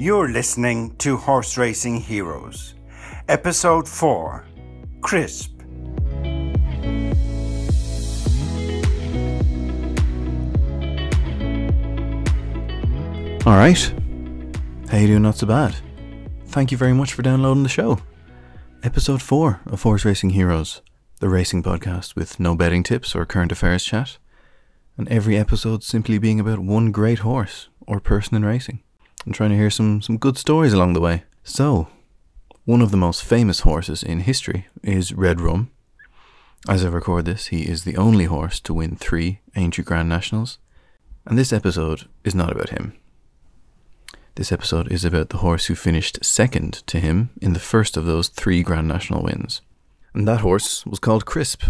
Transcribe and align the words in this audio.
You're 0.00 0.30
listening 0.30 0.96
to 0.96 1.18
Horse 1.18 1.58
Racing 1.58 2.00
Heroes, 2.00 2.72
Episode 3.28 3.86
4 3.86 4.46
Crisp. 5.02 5.60
All 13.44 13.58
right. 13.58 13.94
How 14.88 14.96
you 14.96 15.06
doing? 15.08 15.20
Not 15.20 15.36
so 15.36 15.46
bad. 15.46 15.76
Thank 16.46 16.72
you 16.72 16.78
very 16.78 16.94
much 16.94 17.12
for 17.12 17.20
downloading 17.20 17.62
the 17.62 17.68
show. 17.68 17.98
Episode 18.82 19.20
4 19.20 19.60
of 19.66 19.82
Horse 19.82 20.06
Racing 20.06 20.30
Heroes, 20.30 20.80
the 21.18 21.28
racing 21.28 21.62
podcast 21.62 22.16
with 22.16 22.40
no 22.40 22.54
betting 22.54 22.82
tips 22.82 23.14
or 23.14 23.26
current 23.26 23.52
affairs 23.52 23.84
chat, 23.84 24.16
and 24.96 25.06
every 25.10 25.36
episode 25.36 25.84
simply 25.84 26.16
being 26.16 26.40
about 26.40 26.60
one 26.60 26.90
great 26.90 27.18
horse 27.18 27.68
or 27.86 28.00
person 28.00 28.34
in 28.34 28.46
racing, 28.46 28.82
and 29.24 29.34
trying 29.34 29.50
to 29.50 29.56
hear 29.56 29.70
some, 29.70 30.02
some 30.02 30.16
good 30.16 30.38
stories 30.38 30.72
along 30.72 30.92
the 30.92 31.00
way. 31.00 31.24
So, 31.44 31.88
one 32.64 32.82
of 32.82 32.90
the 32.90 32.96
most 32.96 33.24
famous 33.24 33.60
horses 33.60 34.02
in 34.02 34.20
history 34.20 34.66
is 34.82 35.12
Red 35.12 35.40
Rum. 35.40 35.70
As 36.68 36.84
I 36.84 36.88
record 36.88 37.24
this, 37.24 37.48
he 37.48 37.62
is 37.62 37.84
the 37.84 37.96
only 37.96 38.26
horse 38.26 38.60
to 38.60 38.74
win 38.74 38.96
three 38.96 39.40
Aintree 39.56 39.84
Grand 39.84 40.08
Nationals, 40.08 40.58
and 41.26 41.38
this 41.38 41.52
episode 41.52 42.08
is 42.22 42.34
not 42.34 42.52
about 42.52 42.70
him. 42.70 42.92
This 44.34 44.52
episode 44.52 44.90
is 44.92 45.04
about 45.04 45.30
the 45.30 45.38
horse 45.38 45.66
who 45.66 45.74
finished 45.74 46.24
second 46.24 46.86
to 46.86 47.00
him 47.00 47.30
in 47.40 47.52
the 47.52 47.60
first 47.60 47.96
of 47.96 48.04
those 48.04 48.28
three 48.28 48.62
Grand 48.62 48.88
National 48.88 49.22
wins. 49.22 49.60
And 50.14 50.26
that 50.28 50.40
horse 50.40 50.86
was 50.86 50.98
called 50.98 51.26
Crisp. 51.26 51.62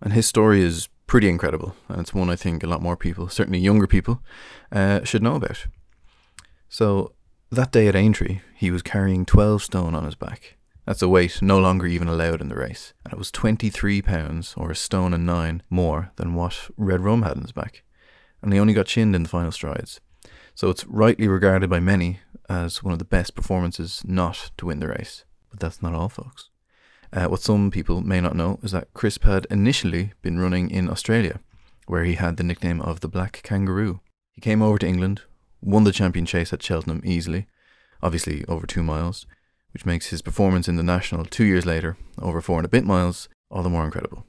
And 0.00 0.12
his 0.12 0.26
story 0.26 0.62
is 0.62 0.88
pretty 1.06 1.28
incredible, 1.28 1.76
and 1.88 2.00
it's 2.00 2.14
one 2.14 2.30
I 2.30 2.36
think 2.36 2.62
a 2.62 2.66
lot 2.66 2.82
more 2.82 2.96
people, 2.96 3.28
certainly 3.28 3.58
younger 3.58 3.86
people, 3.86 4.20
uh, 4.70 5.04
should 5.04 5.22
know 5.22 5.36
about. 5.36 5.66
So, 6.72 7.12
that 7.50 7.70
day 7.70 7.86
at 7.86 7.94
Aintree, 7.94 8.40
he 8.56 8.70
was 8.70 8.80
carrying 8.80 9.26
12 9.26 9.62
stone 9.62 9.94
on 9.94 10.06
his 10.06 10.14
back. 10.14 10.56
That's 10.86 11.02
a 11.02 11.08
weight 11.08 11.42
no 11.42 11.58
longer 11.58 11.86
even 11.86 12.08
allowed 12.08 12.40
in 12.40 12.48
the 12.48 12.56
race, 12.56 12.94
and 13.04 13.12
it 13.12 13.18
was 13.18 13.30
23 13.30 14.00
pounds, 14.00 14.54
or 14.56 14.70
a 14.70 14.74
stone 14.74 15.12
and 15.12 15.26
nine, 15.26 15.62
more 15.68 16.12
than 16.16 16.32
what 16.32 16.70
Red 16.78 17.02
Rum 17.02 17.24
had 17.24 17.36
on 17.36 17.42
his 17.42 17.52
back. 17.52 17.82
And 18.40 18.54
he 18.54 18.58
only 18.58 18.72
got 18.72 18.86
chinned 18.86 19.14
in 19.14 19.22
the 19.22 19.28
final 19.28 19.52
strides. 19.52 20.00
So 20.54 20.70
it's 20.70 20.86
rightly 20.86 21.28
regarded 21.28 21.68
by 21.68 21.78
many 21.78 22.20
as 22.48 22.82
one 22.82 22.94
of 22.94 22.98
the 22.98 23.04
best 23.04 23.34
performances 23.34 24.00
not 24.06 24.50
to 24.56 24.64
win 24.64 24.80
the 24.80 24.88
race. 24.88 25.26
But 25.50 25.60
that's 25.60 25.82
not 25.82 25.94
all, 25.94 26.08
folks. 26.08 26.48
Uh, 27.12 27.26
what 27.26 27.42
some 27.42 27.70
people 27.70 28.00
may 28.00 28.22
not 28.22 28.34
know 28.34 28.58
is 28.62 28.72
that 28.72 28.94
Crisp 28.94 29.24
had 29.24 29.46
initially 29.50 30.14
been 30.22 30.40
running 30.40 30.70
in 30.70 30.88
Australia, 30.88 31.38
where 31.86 32.04
he 32.04 32.14
had 32.14 32.38
the 32.38 32.44
nickname 32.44 32.80
of 32.80 33.00
the 33.00 33.08
Black 33.08 33.42
Kangaroo. 33.42 34.00
He 34.32 34.40
came 34.40 34.62
over 34.62 34.78
to 34.78 34.86
England, 34.86 35.20
won 35.62 35.84
the 35.84 35.92
champion 35.92 36.26
chase 36.26 36.52
at 36.52 36.62
Cheltenham 36.62 37.00
easily, 37.04 37.46
obviously 38.02 38.44
over 38.46 38.66
two 38.66 38.82
miles, 38.82 39.26
which 39.72 39.86
makes 39.86 40.08
his 40.08 40.22
performance 40.22 40.68
in 40.68 40.76
the 40.76 40.82
National 40.82 41.24
two 41.24 41.44
years 41.44 41.64
later, 41.64 41.96
over 42.20 42.40
four 42.40 42.58
and 42.58 42.66
a 42.66 42.68
bit 42.68 42.84
miles, 42.84 43.28
all 43.50 43.62
the 43.62 43.70
more 43.70 43.84
incredible. 43.84 44.26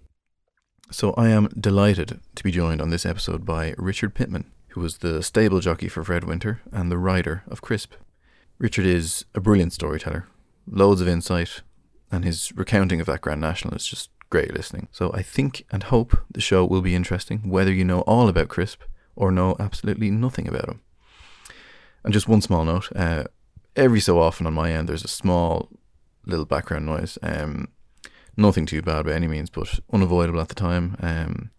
So 0.92 1.14
I 1.14 1.30
am 1.30 1.50
delighted 1.60 2.20
to 2.36 2.44
be 2.44 2.52
joined 2.52 2.82
on 2.82 2.90
this 2.90 3.06
episode 3.06 3.46
by 3.46 3.74
Richard 3.78 4.14
Pitman, 4.14 4.46
who 4.70 4.82
was 4.82 5.00
the 5.00 5.24
stable 5.24 5.60
jockey 5.60 5.88
for 5.88 6.04
Fred 6.04 6.24
Winter 6.24 6.62
and 6.72 6.92
the 6.92 6.98
rider 6.98 7.44
of 7.48 7.62
Crisp. 7.62 7.94
Richard 8.60 8.86
is 8.86 9.26
a 9.34 9.42
brilliant 9.42 9.74
storyteller, 9.74 10.28
loads 10.68 11.02
of 11.02 11.08
insight, 11.08 11.62
and 12.12 12.24
his 12.24 12.52
recounting 12.56 13.02
of 13.02 13.08
that 13.08 13.22
Grand 13.22 13.42
National 13.42 13.74
is 13.74 13.88
just 13.88 14.10
great 14.30 14.54
listening. 14.54 14.88
So 14.92 15.12
I 15.14 15.22
think 15.22 15.66
and 15.72 15.84
hope 15.84 16.18
the 16.32 16.42
show 16.42 16.66
will 16.66 16.82
be 16.82 16.96
interesting, 16.96 17.50
whether 17.50 17.74
you 17.74 17.84
know 17.84 18.02
all 18.02 18.28
about 18.28 18.50
Crisp 18.50 18.82
or 19.16 19.32
know 19.32 19.56
absolutely 19.60 20.12
nothing 20.12 20.48
about 20.48 20.70
him. 20.70 20.82
And 22.04 22.14
just 22.14 22.28
one 22.28 22.42
small 22.42 22.66
note 22.66 22.90
uh, 22.96 23.24
every 23.76 24.00
so 24.00 24.20
often 24.20 24.46
on 24.46 24.54
my 24.54 24.72
end, 24.72 24.90
there's 24.90 25.06
a 25.06 25.10
small 25.10 25.70
little 26.26 26.46
background 26.46 26.86
noise. 26.86 27.18
Um, 27.22 27.70
nothing 28.38 28.66
too 28.66 28.82
bad 28.82 29.06
by 29.06 29.14
any 29.14 29.28
means, 29.28 29.50
but 29.50 29.80
unavoidable 29.92 30.42
at 30.42 30.50
the 30.50 30.56
time. 30.56 30.96
Um, 31.00 31.52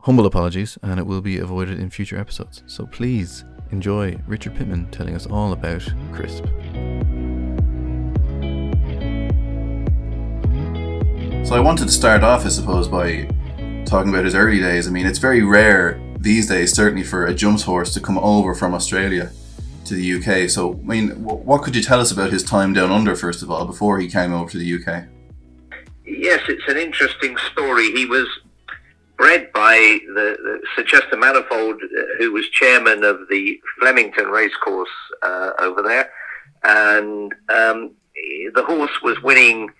humble 0.00 0.26
apologies, 0.26 0.78
and 0.82 0.98
it 0.98 1.06
will 1.06 1.20
be 1.20 1.38
avoided 1.38 1.78
in 1.78 1.90
future 1.90 2.18
episodes. 2.18 2.62
So 2.66 2.86
please 2.86 3.44
enjoy 3.70 4.18
Richard 4.26 4.54
Pitman 4.54 4.90
telling 4.90 5.14
us 5.14 5.26
all 5.26 5.52
about 5.52 5.82
Crisp. 6.12 6.44
So 11.46 11.56
I 11.56 11.60
wanted 11.60 11.86
to 11.86 11.92
start 11.92 12.22
off, 12.22 12.44
I 12.44 12.48
suppose, 12.48 12.88
by 12.88 13.28
talking 13.84 14.10
about 14.10 14.24
his 14.24 14.34
early 14.34 14.58
days. 14.58 14.88
I 14.88 14.90
mean, 14.90 15.06
it's 15.06 15.18
very 15.18 15.42
rare 15.42 16.00
these 16.22 16.48
days, 16.48 16.72
certainly 16.72 17.02
for 17.02 17.26
a 17.26 17.34
jumps 17.34 17.62
horse 17.64 17.92
to 17.94 18.00
come 18.00 18.18
over 18.18 18.54
from 18.54 18.74
Australia 18.74 19.30
to 19.84 19.94
the 19.94 20.14
UK. 20.14 20.48
So, 20.48 20.74
I 20.74 20.76
mean, 20.76 21.10
what 21.22 21.62
could 21.62 21.74
you 21.74 21.82
tell 21.82 22.00
us 22.00 22.12
about 22.12 22.30
his 22.30 22.42
time 22.42 22.72
down 22.72 22.90
under, 22.90 23.14
first 23.16 23.42
of 23.42 23.50
all, 23.50 23.64
before 23.64 23.98
he 23.98 24.08
came 24.08 24.32
over 24.32 24.50
to 24.50 24.58
the 24.58 24.74
UK? 24.74 25.04
Yes, 26.04 26.40
it's 26.48 26.68
an 26.68 26.76
interesting 26.76 27.36
story. 27.50 27.90
He 27.92 28.06
was 28.06 28.28
bred 29.16 29.52
by 29.52 29.98
the, 30.06 30.36
the 30.42 30.60
Sir 30.74 30.84
Chester 30.84 31.16
Manifold, 31.16 31.80
uh, 31.82 32.02
who 32.18 32.32
was 32.32 32.48
chairman 32.50 33.04
of 33.04 33.20
the 33.28 33.60
Flemington 33.78 34.26
Racecourse 34.26 34.88
uh, 35.22 35.50
over 35.58 35.82
there, 35.82 36.10
and 36.64 37.32
um, 37.48 37.92
the 38.54 38.64
horse 38.64 39.02
was 39.02 39.20
winning 39.22 39.70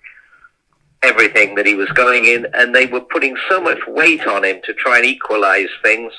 everything 1.03 1.57
that 1.57 1.67
he 1.67 1.75
was 1.75 1.89
going 1.91 2.25
in, 2.25 2.47
and 2.55 2.75
they 2.75 2.87
were 2.87 3.01
putting 3.01 3.37
so 3.49 3.61
much 3.61 3.79
weight 3.89 4.27
on 4.27 4.45
him 4.45 4.61
to 4.65 4.73
try 4.75 4.99
and 4.99 5.07
equalize 5.07 5.69
things 5.83 6.13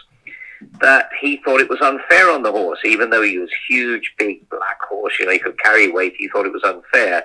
that 0.82 1.10
he 1.20 1.38
thought 1.44 1.62
it 1.62 1.70
was 1.70 1.82
unfair 1.82 2.30
on 2.32 2.44
the 2.44 2.52
horse, 2.52 2.80
even 2.86 3.10
though 3.10 3.22
he 3.22 3.38
was 3.38 3.50
huge, 3.68 4.14
big 4.18 4.48
black 4.50 4.82
horse, 4.82 5.14
you 5.20 5.26
know, 5.26 5.32
he 5.32 5.40
could 5.40 5.60
carry 5.60 5.92
weight, 5.92 6.14
he 6.18 6.28
thought 6.30 6.46
it 6.46 6.54
was 6.54 6.64
unfair. 6.64 7.24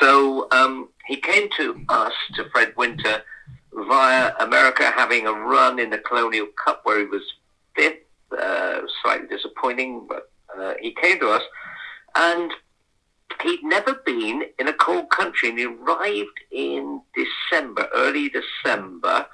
So 0.00 0.48
um, 0.52 0.88
he 1.06 1.16
came 1.16 1.48
to 1.58 1.84
us, 1.88 2.12
to 2.34 2.48
Fred 2.50 2.74
Winter, 2.76 3.22
via 3.72 4.34
America, 4.40 4.90
having 4.90 5.26
a 5.26 5.32
run 5.32 5.78
in 5.78 5.90
the 5.90 5.98
Colonial 5.98 6.46
Cup 6.62 6.80
where 6.84 7.00
he 7.00 7.06
was 7.06 7.22
fifth, 7.74 7.98
uh, 8.38 8.80
slightly 9.02 9.28
disappointing, 9.28 10.06
but 10.08 10.30
uh, 10.56 10.74
he 10.80 10.94
came 10.94 11.18
to 11.20 11.28
us, 11.28 11.42
and 12.14 12.52
he'd 13.42 13.62
never 13.62 13.94
been 14.04 14.44
in 14.58 14.68
a 14.68 14.72
cold 14.74 15.10
country, 15.10 15.48
and 15.48 15.58
he 15.58 15.64
arrived 15.64 16.40
in 16.50 17.00
December, 17.14 17.88
early 17.94 18.30
December, 18.30 19.26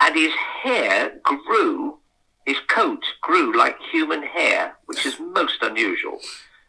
and 0.00 0.14
his 0.14 0.32
hair 0.62 1.18
grew 1.22 1.98
his 2.46 2.56
coat 2.68 3.04
grew 3.20 3.56
like 3.56 3.76
human 3.92 4.22
hair, 4.22 4.76
which 4.86 5.04
is 5.04 5.18
most 5.18 5.58
unusual, 5.62 6.20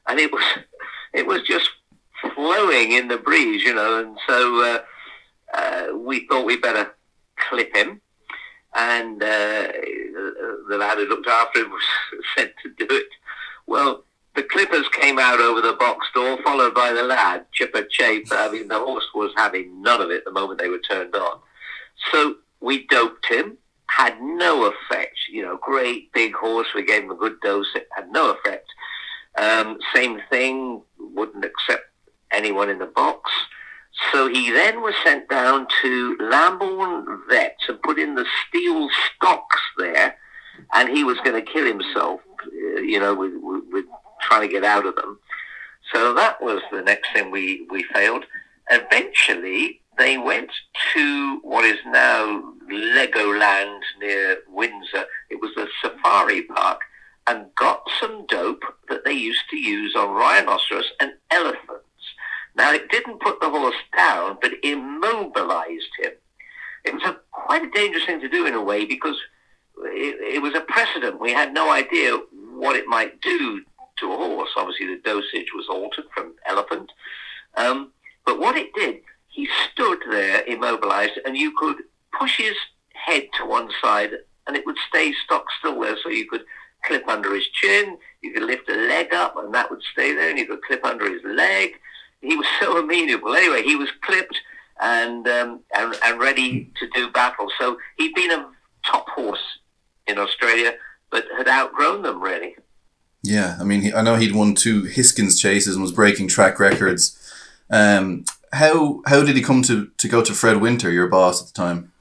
and 0.08 0.20
it 0.20 0.32
was 0.32 0.44
it 1.14 1.26
was 1.26 1.44
just 1.44 1.70
flowing 2.36 2.92
in 2.92 3.08
the 3.08 3.18
breeze, 3.18 3.64
you 3.64 3.74
know. 3.74 4.00
And 4.00 4.18
so 4.28 4.64
uh, 4.64 4.80
uh, 5.54 5.98
we 5.98 6.28
thought 6.28 6.46
we'd 6.46 6.62
better 6.62 6.94
clip 7.38 7.74
him, 7.76 8.02
and 8.76 9.22
uh, 9.22 9.68
the 10.70 10.78
lad 10.78 10.98
who 10.98 11.06
looked 11.06 11.28
after 11.28 11.62
him 11.62 11.72
was 11.72 11.84
sent 12.36 12.52
to 12.64 12.70
do 12.70 12.94
it. 12.94 13.08
Well, 13.68 14.04
the 14.36 14.44
clippers 14.44 14.88
came 14.90 15.20
out 15.20 15.40
over 15.40 15.62
the 15.62 15.74
box 15.74 16.08
door, 16.14 16.40
followed 16.44 16.74
by 16.74 16.92
the 16.92 17.04
lad, 17.04 17.46
Chipper 17.52 17.84
Chape. 17.84 18.28
I 18.32 18.50
mean, 18.50 18.68
the 18.68 18.80
horse 18.80 19.08
was 19.14 19.32
having 19.36 19.82
none 19.82 20.02
of 20.02 20.10
it 20.10 20.26
the 20.26 20.32
moment 20.32 20.60
they 20.60 20.70
were 20.70 20.80
turned 20.80 21.16
on. 21.16 21.40
So 22.12 22.36
we 22.62 22.86
doped 22.88 23.26
him 23.28 23.58
had 23.90 24.22
no 24.22 24.66
effect. 24.66 25.18
You 25.32 25.44
know, 25.44 25.58
great 25.58 26.12
big 26.14 26.34
horse. 26.34 26.68
We 26.76 26.86
gave 26.86 27.04
him 27.04 27.12
a 27.12 27.16
good 27.16 27.40
dose. 27.42 27.68
It 27.76 27.88
had 27.96 28.12
no 28.12 28.32
effect. 28.32 28.68
Um, 29.38 29.78
same 29.94 30.22
thing. 30.30 30.82
Wouldn't 31.00 31.46
accept 31.46 31.86
anyone 32.32 32.70
in 32.70 32.80
the 32.80 32.86
box. 32.86 33.32
So 34.12 34.28
he 34.28 34.52
then 34.52 34.82
was 34.82 34.94
sent 35.04 35.28
down 35.30 35.68
to 35.82 36.18
Lambourn 36.20 37.22
Vets 37.28 37.64
and 37.68 37.82
put 37.82 37.98
in 37.98 38.16
the 38.16 38.26
steel 38.48 38.90
stocks 39.16 39.62
there, 39.78 40.16
and 40.74 40.90
he 40.90 41.04
was 41.04 41.18
going 41.24 41.44
to 41.44 41.52
kill 41.52 41.66
himself. 41.66 42.22
Uh, 42.44 42.82
you 42.82 43.00
know, 43.00 43.16
with, 43.16 43.34
with, 43.42 43.64
with 43.72 43.86
trying 44.22 44.42
to 44.42 44.48
get 44.48 44.64
out 44.64 44.86
of 44.86 44.96
them. 44.96 45.20
So 45.94 46.14
that 46.14 46.42
was 46.42 46.62
the 46.72 46.82
next 46.82 47.12
thing 47.14 47.32
we 47.32 47.66
we 47.72 47.84
failed. 47.84 48.26
Eventually, 48.70 49.82
they 49.98 50.18
went 50.18 50.52
to 50.94 51.40
what 51.42 51.66
is 51.66 51.80
now 51.88 52.54
Legoland 52.70 53.82
near 54.00 54.40
Windsor. 54.48 55.06
It 55.30 55.40
was 55.42 55.52
a 55.58 55.68
safari 55.82 56.44
park 56.44 56.82
and 57.28 57.54
got 57.56 57.84
some 58.00 58.26
dope 58.28 58.64
that 58.90 59.04
they 59.04 59.14
used 59.14 59.44
to 59.50 59.58
use 59.58 59.96
on 59.96 60.16
rhinoceros 60.16 60.92
and 61.00 61.14
elephants. 61.32 61.84
Now, 62.56 62.74
it 62.74 62.90
didn't 62.90 63.20
put 63.20 63.40
the 63.40 63.50
horse 63.50 63.76
down, 63.96 64.38
but 64.42 64.52
immobilized 64.64 65.92
him. 66.00 66.14
It 66.86 66.94
was 66.94 67.04
a, 67.04 67.18
quite 67.32 67.64
a 67.64 67.70
dangerous 67.70 68.06
thing 68.06 68.22
to 68.22 68.30
do 68.30 68.46
in 68.48 68.54
a 68.54 68.64
way 68.64 68.86
because 68.86 69.18
it, 69.84 70.36
it 70.36 70.42
was 70.42 70.56
a 70.56 70.62
precedent. 70.62 71.20
We 71.20 71.34
had 71.34 71.54
no 71.54 71.72
idea 71.72 72.18
what 72.54 72.76
it 72.76 72.88
might 72.88 73.22
do 73.22 73.62
to 73.98 74.14
a 74.14 74.16
horse. 74.16 74.50
Obviously, 74.56 74.88
the 74.88 75.02
dosage 75.04 75.52
was 75.54 75.68
altered 75.70 76.06
from 76.14 76.34
elephant. 76.48 76.92
Um, 77.56 77.92
but 78.26 78.40
what 78.40 78.56
it 78.56 78.74
did, 78.74 79.02
he 79.28 79.48
stood 79.72 80.00
there 80.10 80.44
immobilized, 80.46 81.20
and 81.26 81.38
you 81.38 81.56
could 81.58 81.78
push 82.18 82.38
his 82.38 82.56
head 82.94 83.28
to 83.38 83.46
one 83.46 83.70
side, 83.82 84.12
and 84.48 84.56
it 84.56 84.66
would 84.66 84.78
stay 84.90 85.14
stock 85.26 85.46
still 85.60 85.80
there, 85.82 85.98
so 86.02 86.10
you 86.10 86.28
could 86.30 86.44
clip 86.86 87.08
under 87.08 87.34
his 87.34 87.48
chin. 87.48 87.98
You 88.22 88.34
could 88.34 88.44
lift 88.44 88.70
a 88.70 88.76
leg 88.76 89.14
up, 89.14 89.36
and 89.38 89.54
that 89.54 89.70
would 89.70 89.82
stay 89.92 90.14
there, 90.14 90.30
and 90.30 90.40
you 90.40 90.46
could 90.46 90.62
clip 90.64 90.86
under 90.86 91.10
his 91.10 91.22
leg. 91.24 91.72
He 92.22 92.36
was 92.36 92.48
so 92.60 92.78
amenable. 92.78 93.36
Anyway, 93.36 93.64
he 93.64 93.76
was 93.76 93.90
clipped 94.02 94.40
and 94.80 95.28
um, 95.28 95.62
and, 95.76 95.96
and 96.04 96.20
ready 96.20 96.72
to 96.80 96.88
do 96.94 97.10
battle. 97.12 97.48
So 97.60 97.78
he'd 97.98 98.14
been 98.14 98.32
a 98.32 98.50
top 98.86 99.10
horse 99.10 99.60
in 100.06 100.18
Australia, 100.18 100.74
but 101.12 101.26
had 101.38 101.48
outgrown 101.48 102.04
them 102.04 102.22
really. 102.22 102.56
Yeah, 103.24 103.58
I 103.60 103.64
mean, 103.64 103.94
I 103.94 104.02
know 104.02 104.16
he'd 104.16 104.36
won 104.36 104.56
two 104.56 104.84
Hiskens 104.84 105.40
chases 105.40 105.76
and 105.76 105.82
was 105.82 105.92
breaking 105.92 106.30
track 106.30 106.60
records. 106.60 107.18
Um, 107.70 108.24
how 108.54 109.02
how 109.06 109.24
did 109.24 109.36
he 109.36 109.42
come 109.42 109.62
to, 109.64 109.90
to 109.98 110.08
go 110.08 110.24
to 110.24 110.34
Fred 110.34 110.62
Winter, 110.62 110.92
your 110.92 111.08
boss 111.08 111.42
at 111.42 111.48
the 111.48 111.54
time? 111.54 111.92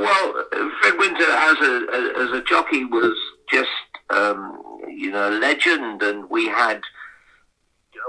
Well, 0.00 0.44
Fred 0.80 0.98
Winter, 0.98 1.30
as 1.30 1.58
a 1.60 2.14
as 2.16 2.32
a 2.32 2.42
jockey, 2.42 2.86
was 2.86 3.14
just 3.50 3.68
um, 4.08 4.62
you 4.88 5.10
know 5.10 5.28
a 5.28 5.36
legend, 5.38 6.02
and 6.02 6.30
we 6.30 6.46
had 6.46 6.80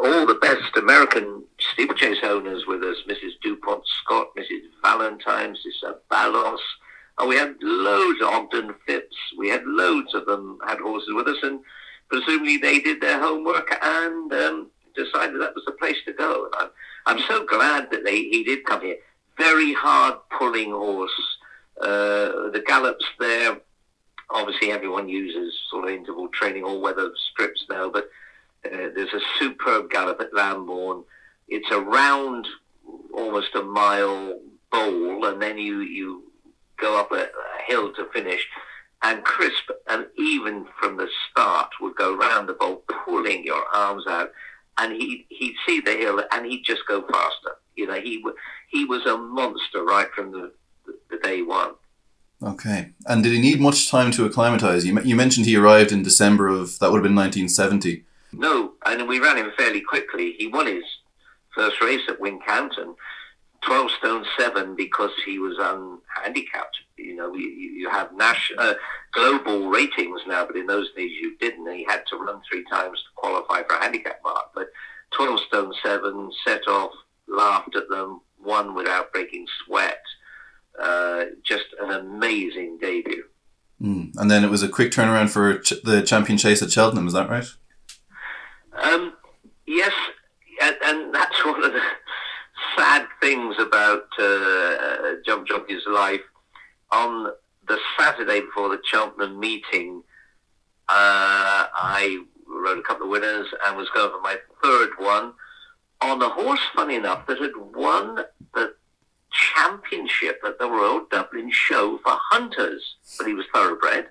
all 0.01 0.25
the 0.25 0.35
best 0.35 0.77
American 0.77 1.43
steeplechase 1.73 2.19
owners 2.23 2.63
with 2.65 2.81
us: 2.81 2.95
Mrs. 3.09 3.31
Dupont 3.43 3.83
Scott, 4.01 4.27
Mrs. 4.37 4.61
Valentine, 4.81 5.53
Mrs. 5.53 5.95
Ballos. 6.09 6.61
And 7.19 7.27
we 7.27 7.35
had 7.35 7.55
loads 7.61 8.21
of 8.21 8.29
Ogden 8.29 8.73
Phipps. 8.87 9.17
We 9.37 9.49
had 9.49 9.65
loads 9.65 10.13
of 10.13 10.25
them 10.25 10.59
had 10.65 10.79
horses 10.79 11.13
with 11.13 11.27
us, 11.27 11.43
and 11.43 11.59
presumably 12.07 12.55
they 12.55 12.79
did 12.79 13.01
their 13.01 13.19
homework 13.19 13.69
and 13.81 14.31
um, 14.31 14.71
decided 14.95 15.41
that 15.41 15.55
was 15.55 15.65
the 15.65 15.73
place 15.73 15.97
to 16.05 16.13
go. 16.13 16.45
And 16.45 16.53
I'm, 16.57 17.17
I'm 17.17 17.27
so 17.27 17.45
glad 17.45 17.91
that 17.91 18.05
they, 18.05 18.15
he 18.15 18.45
did 18.45 18.63
come 18.63 18.81
here. 18.81 18.95
Very 19.37 19.73
hard 19.73 20.15
pulling 20.39 20.71
horse. 20.71 21.11
Uh, 21.81 22.49
the 22.51 22.63
gallops 22.65 23.05
there, 23.19 23.57
obviously 24.29 24.71
everyone 24.71 25.09
uses 25.09 25.53
sort 25.69 25.85
of 25.85 25.91
interval 25.91 26.27
training 26.29 26.63
or 26.63 26.79
weather 26.79 27.11
strips 27.31 27.65
now, 27.69 27.89
but 27.89 28.09
uh, 28.65 28.89
there's 28.95 29.13
a 29.13 29.21
superb 29.39 29.89
gallop 29.89 30.21
at 30.21 30.33
Lambourn. 30.33 31.03
It's 31.47 31.71
a 31.71 31.79
round, 31.79 32.47
almost 33.13 33.55
a 33.55 33.63
mile 33.63 34.39
bowl, 34.71 35.25
and 35.25 35.41
then 35.41 35.57
you, 35.57 35.79
you 35.81 36.23
go 36.77 36.99
up 36.99 37.11
a, 37.11 37.23
a 37.23 37.63
hill 37.67 37.93
to 37.93 38.05
finish 38.13 38.47
and 39.03 39.23
crisp 39.23 39.69
and 39.89 40.05
even 40.17 40.65
from 40.79 40.97
the 40.97 41.07
start 41.29 41.69
would 41.81 41.95
go 41.95 42.15
round 42.15 42.47
the 42.47 42.53
bowl, 42.53 42.83
pulling 43.05 43.43
your 43.43 43.63
arms 43.73 44.05
out, 44.07 44.31
and 44.77 44.93
he 44.93 45.25
he'd 45.29 45.55
see 45.65 45.81
the 45.81 45.91
hill 45.91 46.21
and 46.31 46.45
he'd 46.45 46.63
just 46.63 46.81
go 46.87 47.01
faster. 47.11 47.57
You 47.75 47.87
know, 47.87 47.99
he 47.99 48.23
he 48.69 48.85
was 48.85 49.05
a 49.05 49.17
monster 49.17 49.83
right 49.83 50.09
from 50.15 50.31
the, 50.31 50.51
the 51.11 51.17
day 51.17 51.41
one. 51.41 51.71
Okay, 52.43 52.89
and 53.05 53.21
did 53.21 53.33
he 53.33 53.39
need 53.39 53.61
much 53.61 53.89
time 53.89 54.09
to 54.11 54.25
acclimatise? 54.25 54.83
You 54.83 54.99
you 55.01 55.15
mentioned 55.15 55.45
he 55.45 55.55
arrived 55.55 55.91
in 55.91 56.01
December 56.01 56.47
of 56.47 56.79
that 56.79 56.91
would 56.91 56.97
have 56.97 57.03
been 57.03 57.15
1970. 57.15 58.03
No, 58.33 58.73
and 58.85 59.07
we 59.07 59.19
ran 59.19 59.37
him 59.37 59.51
fairly 59.57 59.81
quickly. 59.81 60.33
He 60.37 60.47
won 60.47 60.65
his 60.65 60.83
first 61.53 61.81
race 61.81 62.01
at 62.07 62.19
Wincanton 62.19 62.95
12 63.61 63.91
stone 63.91 64.25
7 64.39 64.75
because 64.75 65.11
he 65.25 65.37
was 65.37 65.57
unhandicapped. 65.57 66.79
You 66.97 67.15
know, 67.15 67.33
you, 67.33 67.47
you 67.47 67.89
have 67.89 68.13
national, 68.13 68.59
uh, 68.59 68.73
global 69.11 69.69
ratings 69.69 70.21
now, 70.27 70.45
but 70.45 70.55
in 70.55 70.67
those 70.67 70.91
days 70.93 71.11
you 71.19 71.37
didn't. 71.37 71.71
He 71.73 71.83
had 71.83 72.03
to 72.07 72.17
run 72.17 72.41
three 72.49 72.63
times 72.71 72.99
to 72.99 73.09
qualify 73.15 73.63
for 73.63 73.75
a 73.75 73.83
handicap 73.83 74.19
mark. 74.23 74.47
But 74.55 74.67
12 75.11 75.39
stone 75.41 75.73
7 75.83 76.31
set 76.45 76.67
off, 76.67 76.91
laughed 77.27 77.75
at 77.75 77.89
them, 77.89 78.21
won 78.43 78.73
without 78.73 79.11
breaking 79.13 79.45
sweat. 79.65 80.00
Uh, 81.21 81.25
just 81.43 81.65
an 81.79 81.91
amazing 81.91 82.77
debut. 82.79 83.25
Mm. 83.81 84.11
And 84.17 84.29
then 84.29 84.43
it 84.43 84.49
was 84.49 84.63
a 84.63 84.69
quick 84.69 84.91
turnaround 84.91 85.29
for 85.29 85.59
ch- 85.59 85.81
the 85.83 86.01
champion 86.01 86.37
chase 86.37 86.61
at 86.61 86.71
Cheltenham, 86.71 87.07
is 87.07 87.13
that 87.13 87.29
right? 87.29 87.45
Um, 88.73 89.13
yes, 89.65 89.93
and, 90.61 90.75
and 90.83 91.13
that's 91.13 91.45
one 91.45 91.63
of 91.63 91.73
the 91.73 91.81
sad 92.77 93.07
things 93.21 93.55
about 93.59 94.07
uh, 94.19 95.15
Job 95.25 95.45
Jockey's 95.47 95.85
life. 95.87 96.21
On 96.91 97.31
the 97.67 97.79
Saturday 97.97 98.41
before 98.41 98.69
the 98.69 98.79
Cheltenham 98.83 99.39
meeting, 99.39 100.03
uh, 100.89 101.67
I 101.73 102.23
rode 102.47 102.79
a 102.79 102.81
couple 102.81 103.05
of 103.05 103.11
winners 103.11 103.47
and 103.65 103.77
was 103.77 103.89
going 103.95 104.11
for 104.11 104.21
my 104.21 104.37
third 104.61 104.89
one 104.97 105.33
on 106.01 106.21
a 106.21 106.29
horse, 106.29 106.59
funny 106.75 106.95
enough, 106.95 107.27
that 107.27 107.39
had 107.39 107.55
won 107.55 108.25
championship 109.31 110.41
at 110.45 110.59
the 110.59 110.69
Royal 110.69 111.05
Dublin 111.09 111.51
Show 111.51 111.97
for 111.99 112.13
hunters, 112.31 112.95
but 113.17 113.27
he 113.27 113.33
was 113.33 113.45
thoroughbred. 113.53 114.07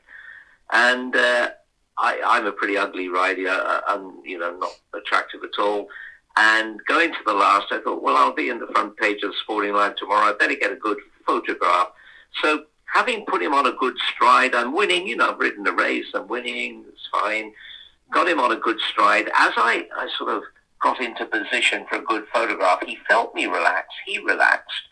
And 0.73 1.15
uh, 1.15 1.51
I, 1.99 2.39
am 2.39 2.47
a 2.47 2.53
pretty 2.53 2.77
ugly 2.77 3.09
rider. 3.09 3.49
Uh, 3.49 3.81
I'm, 3.87 4.21
you 4.25 4.39
know, 4.39 4.57
not 4.57 4.73
attractive 4.95 5.41
at 5.45 5.63
all. 5.63 5.89
And 6.37 6.81
going 6.87 7.13
to 7.13 7.19
the 7.27 7.35
last, 7.35 7.67
I 7.71 7.81
thought, 7.81 8.03
well, 8.03 8.17
I'll 8.17 8.35
be 8.35 8.49
in 8.49 8.61
the 8.61 8.69
front 8.69 8.97
page 8.97 9.23
of 9.23 9.35
Sporting 9.43 9.75
Life 9.75 9.97
tomorrow. 9.97 10.33
I 10.33 10.33
better 10.33 10.55
get 10.55 10.73
a 10.73 10.77
good 10.77 10.99
photograph. 11.27 11.89
So 12.43 12.65
having 12.95 13.25
put 13.27 13.43
him 13.43 13.53
on 13.53 13.67
a 13.67 13.73
good 13.73 13.97
stride, 14.15 14.55
I'm 14.55 14.75
winning. 14.75 15.07
You 15.07 15.17
know, 15.17 15.31
I've 15.31 15.39
ridden 15.39 15.65
the 15.65 15.73
race. 15.73 16.07
I'm 16.15 16.29
winning. 16.29 16.85
It's 16.89 17.09
fine. 17.13 17.53
Got 18.13 18.29
him 18.29 18.41
on 18.41 18.53
a 18.53 18.57
good 18.57 18.79
stride. 18.81 19.29
As 19.29 19.53
I, 19.57 19.87
I 19.97 20.09
sort 20.17 20.31
of 20.31 20.43
got 20.83 21.01
into 21.01 21.27
position 21.27 21.85
for 21.89 21.97
a 21.97 22.03
good 22.03 22.25
photograph, 22.33 22.81
he 22.85 22.99
felt 23.09 23.35
me 23.35 23.47
relax. 23.47 23.89
He 24.07 24.19
relaxed, 24.19 24.89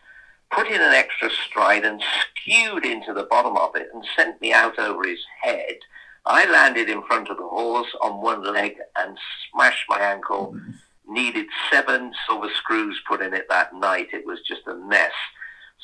put 0.51 0.67
in 0.67 0.81
an 0.81 0.93
extra 0.93 1.29
stride 1.29 1.85
and 1.85 2.01
skewed 2.21 2.85
into 2.85 3.13
the 3.13 3.27
bottom 3.29 3.55
of 3.57 3.75
it 3.75 3.89
and 3.93 4.03
sent 4.15 4.41
me 4.41 4.53
out 4.53 4.77
over 4.79 5.07
his 5.07 5.23
head. 5.41 5.77
I 6.25 6.49
landed 6.49 6.89
in 6.89 7.03
front 7.03 7.29
of 7.29 7.37
the 7.37 7.47
horse 7.47 7.89
on 8.01 8.21
one 8.21 8.43
leg 8.43 8.75
and 8.97 9.17
smashed 9.51 9.85
my 9.89 9.99
ankle. 9.99 10.59
Needed 11.07 11.47
seven 11.71 12.13
silver 12.27 12.49
screws 12.55 12.99
put 13.07 13.21
in 13.21 13.33
it 13.33 13.47
that 13.49 13.73
night. 13.73 14.09
It 14.13 14.25
was 14.25 14.39
just 14.47 14.67
a 14.67 14.75
mess. 14.75 15.13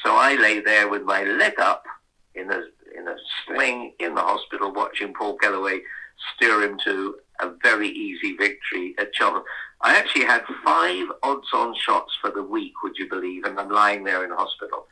So 0.04 0.14
I 0.14 0.36
lay 0.36 0.60
there 0.60 0.88
with 0.88 1.04
my 1.04 1.24
leg 1.24 1.60
up 1.60 1.86
in 2.36 2.52
a 2.52 2.64
in 2.96 3.08
a 3.08 3.16
sling 3.46 3.94
in 4.00 4.16
the 4.16 4.22
hospital, 4.22 4.72
watching 4.72 5.14
Paul 5.14 5.38
Kelleway 5.38 5.80
steer 6.36 6.62
him 6.62 6.78
to 6.86 7.16
a 7.40 7.52
very 7.62 7.90
easy 7.90 8.36
victory 8.36 8.96
at 9.00 9.16
Cheltenham. 9.16 9.44
I 9.82 9.98
actually 9.98 10.26
had 10.26 10.44
five 10.64 11.08
odds-on 11.24 11.76
shots 11.76 12.18
for 12.22 12.32
the 12.32 12.44
week, 12.44 12.74
would 12.84 12.98
you 12.98 13.10
believe? 13.10 13.44
And 13.44 13.60
I'm 13.60 13.70
lying 13.70 14.04
there 14.04 14.24
in 14.24 14.32
hospital. 14.32 14.88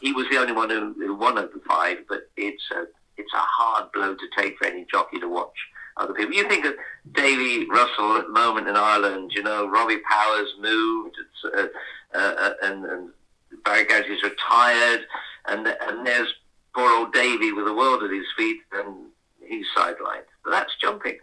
He 0.00 0.12
was 0.12 0.26
the 0.30 0.38
only 0.38 0.52
one 0.52 0.70
who, 0.70 0.94
who 0.94 1.14
won 1.14 1.38
of 1.38 1.52
the 1.52 1.60
five, 1.68 1.98
but 2.08 2.30
it's 2.36 2.62
a 2.70 2.86
it's 3.16 3.32
a 3.34 3.38
hard 3.38 3.90
blow 3.92 4.14
to 4.14 4.28
take 4.36 4.56
for 4.58 4.66
any 4.66 4.86
jockey 4.88 5.18
to 5.18 5.28
watch 5.28 5.56
other 5.96 6.14
people. 6.14 6.34
You 6.34 6.48
think 6.48 6.64
of 6.64 6.74
Davy 7.12 7.66
Russell 7.68 8.16
at 8.16 8.26
the 8.26 8.32
moment 8.32 8.68
in 8.68 8.76
Ireland, 8.76 9.32
you 9.34 9.42
know, 9.42 9.68
Robbie 9.68 9.98
Powers 10.08 10.48
moved, 10.60 11.16
uh, 11.44 11.66
uh, 12.14 12.18
uh, 12.18 12.50
and, 12.62 12.84
and 12.84 13.10
Barry 13.64 13.86
Geraghty's 13.86 14.22
retired, 14.22 15.04
and 15.48 15.66
and 15.66 16.06
there's 16.06 16.32
poor 16.74 16.90
old 16.92 17.12
Davy 17.12 17.52
with 17.52 17.64
the 17.64 17.74
world 17.74 18.02
at 18.02 18.10
his 18.10 18.26
feet, 18.36 18.60
and 18.72 19.06
he's 19.44 19.66
sidelined. 19.76 20.28
But 20.44 20.52
that's 20.52 20.76
jumping. 20.80 21.18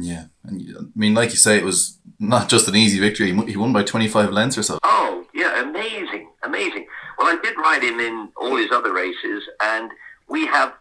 Yeah, 0.00 0.26
and 0.44 0.76
I 0.78 0.82
mean, 0.94 1.14
like 1.14 1.30
you 1.30 1.36
say, 1.36 1.58
it 1.58 1.64
was 1.64 1.98
not 2.20 2.48
just 2.48 2.68
an 2.68 2.76
easy 2.76 3.00
victory. 3.00 3.34
He 3.46 3.56
won 3.56 3.72
by 3.72 3.82
25 3.82 4.30
lengths 4.30 4.56
or 4.56 4.62
so. 4.62 4.78
Oh, 4.84 5.26
yeah, 5.34 5.60
amazing, 5.60 6.28
amazing. 6.44 6.86
Well, 7.18 7.26
I 7.26 7.40
did 7.42 7.56
ride 7.58 7.82
him 7.82 7.98
in 7.98 8.28
all 8.36 8.56
his 8.56 8.70
other 8.70 8.92
races, 8.92 9.42
and 9.60 9.90
we 10.28 10.46
have 10.46 10.72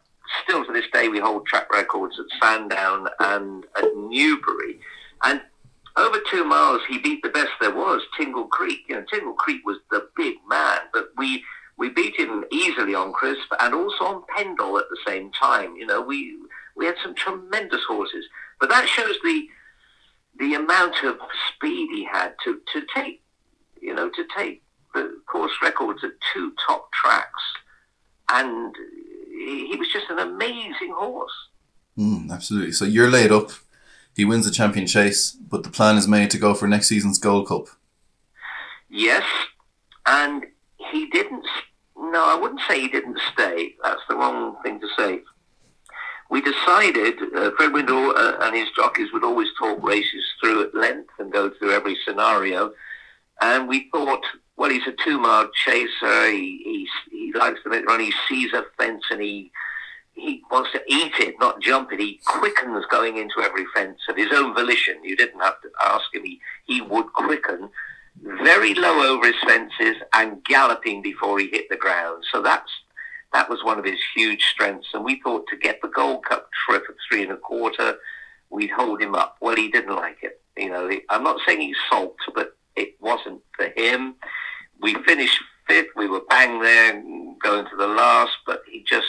still 0.43 0.63
to 0.65 0.71
this 0.71 0.85
day 0.93 1.07
we 1.07 1.19
hold 1.19 1.47
track 1.47 1.71
records 1.71 2.19
at 2.19 2.25
Sandown 2.41 3.07
and 3.19 3.65
at 3.77 3.95
Newbury. 3.95 4.79
And 5.23 5.41
over 5.95 6.19
two 6.31 6.43
miles, 6.43 6.81
he 6.87 6.99
beat 6.99 7.23
the 7.23 7.29
best 7.29 7.49
there 7.59 7.75
was, 7.75 8.03
Tingle 8.15 8.45
Creek. 8.45 8.81
You 8.87 8.97
know, 8.97 9.05
Tingle 9.11 9.33
Creek 9.33 9.65
was 9.65 9.77
the 9.89 10.07
big 10.15 10.35
man, 10.47 10.79
but 10.93 11.09
we 11.17 11.43
we 11.77 11.89
beat 11.89 12.15
him 12.19 12.43
easily 12.51 12.95
on 12.95 13.13
Crisp 13.13 13.51
and 13.59 13.73
also 13.73 14.03
on 14.03 14.23
Pendil 14.35 14.77
at 14.77 14.85
the 14.89 14.97
same 15.07 15.31
time. 15.31 15.75
You 15.75 15.87
know, 15.87 16.01
we 16.01 16.37
we 16.75 16.85
had 16.85 16.95
some 17.03 17.15
tremendous 17.15 17.81
horses, 17.87 18.25
but 18.67 18.75
that 18.75 18.87
shows 18.89 19.15
the 19.23 19.47
the 20.39 20.53
amount 20.53 21.03
of 21.03 21.17
speed 21.53 21.89
he 21.91 22.03
had 22.05 22.33
to 22.43 22.61
to 22.73 22.81
take, 22.93 23.23
you 23.81 23.93
know, 23.93 24.09
to 24.09 24.25
take 24.35 24.61
the 24.93 25.19
course 25.25 25.53
records 25.61 26.03
at 26.03 26.11
two 26.33 26.53
top 26.67 26.91
tracks 26.91 27.43
and 28.29 28.75
he, 29.29 29.75
was 29.77 29.87
just 29.91 30.09
an 30.09 30.19
amazing 30.19 30.93
horse. 30.93 31.31
Mm, 31.97 32.31
absolutely. 32.31 32.71
So 32.71 32.85
you're 32.85 33.09
laid 33.09 33.31
up. 33.31 33.51
He 34.15 34.25
wins 34.25 34.45
the 34.45 34.51
champion 34.51 34.87
chase, 34.87 35.31
but 35.31 35.63
the 35.63 35.69
plan 35.69 35.95
is 35.95 36.07
made 36.07 36.31
to 36.31 36.37
go 36.37 36.53
for 36.53 36.67
next 36.67 36.87
season's 36.87 37.19
Gold 37.19 37.47
Cup. 37.47 37.67
Yes, 38.89 39.23
and 40.05 40.45
he 40.91 41.07
didn't. 41.07 41.45
No, 41.95 42.25
I 42.25 42.39
wouldn't 42.39 42.61
say 42.67 42.81
he 42.81 42.87
didn't 42.87 43.19
stay. 43.33 43.75
That's 43.83 44.01
the 44.09 44.15
wrong 44.15 44.57
thing 44.63 44.79
to 44.79 44.87
say. 44.97 45.21
We 46.29 46.41
decided, 46.41 47.15
uh, 47.35 47.51
Fred 47.57 47.73
Winter 47.73 47.93
uh, 47.93 48.37
and 48.41 48.55
his 48.55 48.69
jockeys 48.75 49.11
would 49.13 49.23
always 49.23 49.49
talk 49.57 49.81
races 49.81 50.23
through 50.41 50.63
at 50.63 50.75
length 50.75 51.11
and 51.19 51.31
go 51.31 51.49
through 51.49 51.71
every 51.71 51.97
scenario. 52.05 52.73
And 53.41 53.67
we 53.67 53.89
thought 53.91 54.23
well, 54.57 54.71
he's 54.71 54.87
a 54.87 55.03
two-mile 55.03 55.49
chaser. 55.53 56.31
He, 56.31 56.61
he, 56.63 56.87
he 57.11 57.33
likes 57.33 57.59
to 57.63 57.69
run. 57.69 57.99
He 57.99 58.13
sees 58.27 58.51
a 58.53 58.65
fence 58.77 59.03
and 59.11 59.21
he 59.21 59.51
he 60.13 60.41
wants 60.49 60.71
to 60.71 60.81
eat 60.87 61.13
it, 61.19 61.35
not 61.39 61.61
jump 61.61 61.91
it. 61.91 61.99
He 61.99 62.19
quickens 62.25 62.83
going 62.89 63.17
into 63.17 63.39
every 63.39 63.65
fence 63.75 63.99
of 64.09 64.17
his 64.17 64.31
own 64.33 64.55
volition. 64.55 64.95
You 65.03 65.15
didn't 65.15 65.39
have 65.41 65.61
to 65.61 65.69
ask 65.85 66.05
him. 66.11 66.23
He, 66.23 66.41
he 66.65 66.81
would 66.81 67.13
quicken 67.13 67.69
very 68.41 68.73
low 68.73 69.13
over 69.13 69.27
his 69.27 69.35
fences 69.45 69.97
and 70.15 70.43
galloping 70.43 71.03
before 71.03 71.37
he 71.37 71.49
hit 71.51 71.69
the 71.69 71.77
ground. 71.77 72.23
So 72.31 72.41
that's 72.41 72.71
that 73.33 73.49
was 73.49 73.63
one 73.63 73.79
of 73.79 73.85
his 73.85 73.99
huge 74.15 74.43
strengths. 74.43 74.87
And 74.93 75.03
we 75.03 75.21
thought 75.21 75.45
to 75.49 75.57
get 75.57 75.81
the 75.81 75.89
Gold 75.89 76.25
Cup 76.25 76.49
trip 76.65 76.83
at 76.87 76.95
three 77.09 77.23
and 77.23 77.31
a 77.31 77.37
quarter, 77.37 77.95
we'd 78.49 78.71
hold 78.71 79.01
him 79.01 79.15
up. 79.15 79.37
Well, 79.41 79.55
he 79.55 79.69
didn't 79.69 79.95
like 79.95 80.17
it. 80.21 80.41
You 80.55 80.69
know, 80.69 80.89
I'm 81.09 81.23
not 81.23 81.39
saying 81.45 81.61
he's 81.61 81.75
salt, 81.89 82.15
but 82.33 82.57
it 82.75 82.95
wasn't 82.99 83.41
for 83.55 83.69
him. 83.75 84.15
We 84.81 84.95
finished 85.05 85.39
fifth. 85.67 85.89
We 85.95 86.07
were 86.07 86.21
bang 86.29 86.61
there 86.61 87.03
going 87.43 87.65
to 87.65 87.75
the 87.77 87.87
last, 87.87 88.33
but 88.45 88.61
he 88.71 88.83
just, 88.87 89.07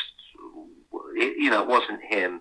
you 1.14 1.50
know, 1.50 1.62
it 1.62 1.68
wasn't 1.68 2.02
him. 2.02 2.40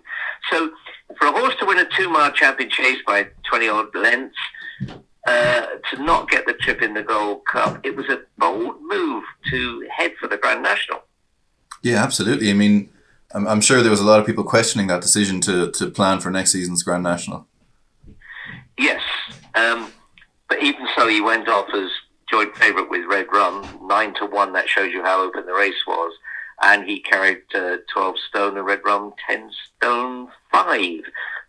So 0.50 0.70
for 1.18 1.28
a 1.28 1.32
horse 1.32 1.54
to 1.60 1.66
win 1.66 1.78
a 1.78 1.86
two-mile 1.96 2.32
champion 2.32 2.70
chase 2.70 2.98
by 3.06 3.28
20 3.48 3.68
odd 3.68 3.94
lengths, 3.94 4.36
uh, 5.26 5.66
to 5.90 6.02
not 6.02 6.30
get 6.30 6.46
the 6.46 6.54
trip 6.54 6.80
in 6.80 6.94
the 6.94 7.02
Gold 7.02 7.44
Cup, 7.44 7.84
it 7.84 7.94
was 7.94 8.06
a 8.06 8.20
bold 8.38 8.76
move 8.80 9.24
to 9.50 9.86
head 9.94 10.12
for 10.18 10.26
the 10.26 10.38
Grand 10.38 10.62
National. 10.62 11.00
Yeah, 11.88 12.04
absolutely. 12.04 12.50
I 12.50 12.52
mean, 12.52 12.90
I'm, 13.32 13.48
I'm 13.48 13.60
sure 13.62 13.80
there 13.80 13.90
was 13.90 14.00
a 14.00 14.04
lot 14.04 14.20
of 14.20 14.26
people 14.26 14.44
questioning 14.44 14.88
that 14.88 15.00
decision 15.00 15.40
to, 15.42 15.70
to 15.70 15.90
plan 15.90 16.20
for 16.20 16.30
next 16.30 16.52
season's 16.52 16.82
Grand 16.82 17.02
National. 17.02 17.46
Yes, 18.76 19.00
um, 19.54 19.90
but 20.50 20.62
even 20.62 20.86
so, 20.94 21.08
he 21.08 21.22
went 21.22 21.48
off 21.48 21.68
as 21.74 21.88
joint 22.30 22.54
favourite 22.58 22.90
with 22.90 23.06
Red 23.06 23.26
Rum, 23.32 23.66
nine 23.84 24.12
to 24.16 24.26
one. 24.26 24.52
That 24.52 24.68
shows 24.68 24.92
you 24.92 25.02
how 25.02 25.22
open 25.22 25.46
the 25.46 25.54
race 25.54 25.82
was, 25.86 26.12
and 26.62 26.84
he 26.84 27.00
carried 27.00 27.42
uh, 27.54 27.78
twelve 27.90 28.16
stone, 28.28 28.58
and 28.58 28.66
Red 28.66 28.80
Rum 28.84 29.14
ten 29.26 29.50
stone 29.76 30.28
five. 30.52 31.00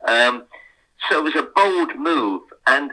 Um, 0.08 0.46
so 1.10 1.20
it 1.20 1.24
was 1.24 1.36
a 1.36 1.50
bold 1.54 1.98
move, 1.98 2.44
and 2.66 2.92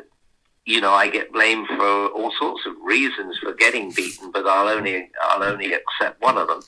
you 0.65 0.81
know 0.81 0.93
I 0.93 1.09
get 1.09 1.33
blamed 1.33 1.69
for 1.69 2.09
all 2.09 2.33
sorts 2.39 2.67
of 2.67 2.75
reasons 2.85 3.39
for 3.39 3.55
getting 3.55 3.93
beaten, 3.93 4.33
but 4.33 4.49
I'll 4.49 4.69
only 4.69 5.09
I'll 5.23 5.45
only 5.45 5.73
accept 5.73 6.21
one 6.21 6.39
of 6.39 6.49
them. 6.49 6.63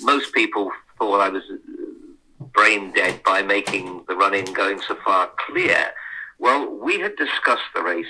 Most 0.00 0.32
people 0.34 0.70
thought 0.98 1.20
I 1.20 1.28
was 1.28 1.42
uh, 1.50 2.44
brain 2.52 2.92
dead 2.92 3.22
by 3.24 3.42
making 3.42 4.04
the 4.08 4.16
run 4.16 4.34
in 4.34 4.52
going 4.52 4.80
so 4.80 4.96
far 5.04 5.30
clear. 5.46 5.92
Well, 6.38 6.70
we 6.70 7.00
had 7.00 7.16
discussed 7.16 7.70
the 7.74 7.82
race 7.82 8.06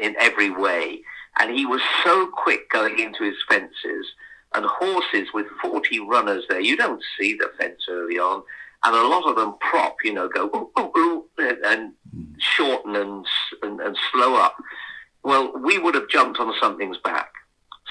in 0.00 0.14
every 0.18 0.50
way, 0.50 1.02
and 1.38 1.56
he 1.56 1.66
was 1.66 1.80
so 2.04 2.26
quick 2.26 2.70
going 2.70 2.98
into 2.98 3.24
his 3.24 3.36
fences 3.48 4.06
and 4.54 4.64
horses 4.64 5.28
with 5.32 5.46
40 5.62 6.00
runners 6.00 6.44
there. 6.48 6.60
You 6.60 6.76
don't 6.76 7.02
see 7.18 7.34
the 7.34 7.50
fence 7.58 7.82
early 7.88 8.18
on, 8.18 8.42
and 8.84 8.94
a 8.94 9.08
lot 9.08 9.28
of 9.28 9.36
them 9.36 9.56
prop, 9.60 9.96
you 10.04 10.12
know, 10.12 10.28
go 10.28 10.46
ooh, 10.46 10.80
ooh, 10.80 10.98
ooh, 10.98 11.24
and 11.38 11.92
hmm. 12.14 12.24
shorten 12.38 12.96
and, 12.96 13.26
and, 13.62 13.80
and 13.80 13.96
slow 14.12 14.36
up. 14.36 14.56
Well, 15.22 15.52
we 15.58 15.78
would 15.78 15.94
have 15.94 16.08
jumped 16.08 16.38
on 16.38 16.54
something's 16.60 16.98
back. 16.98 17.32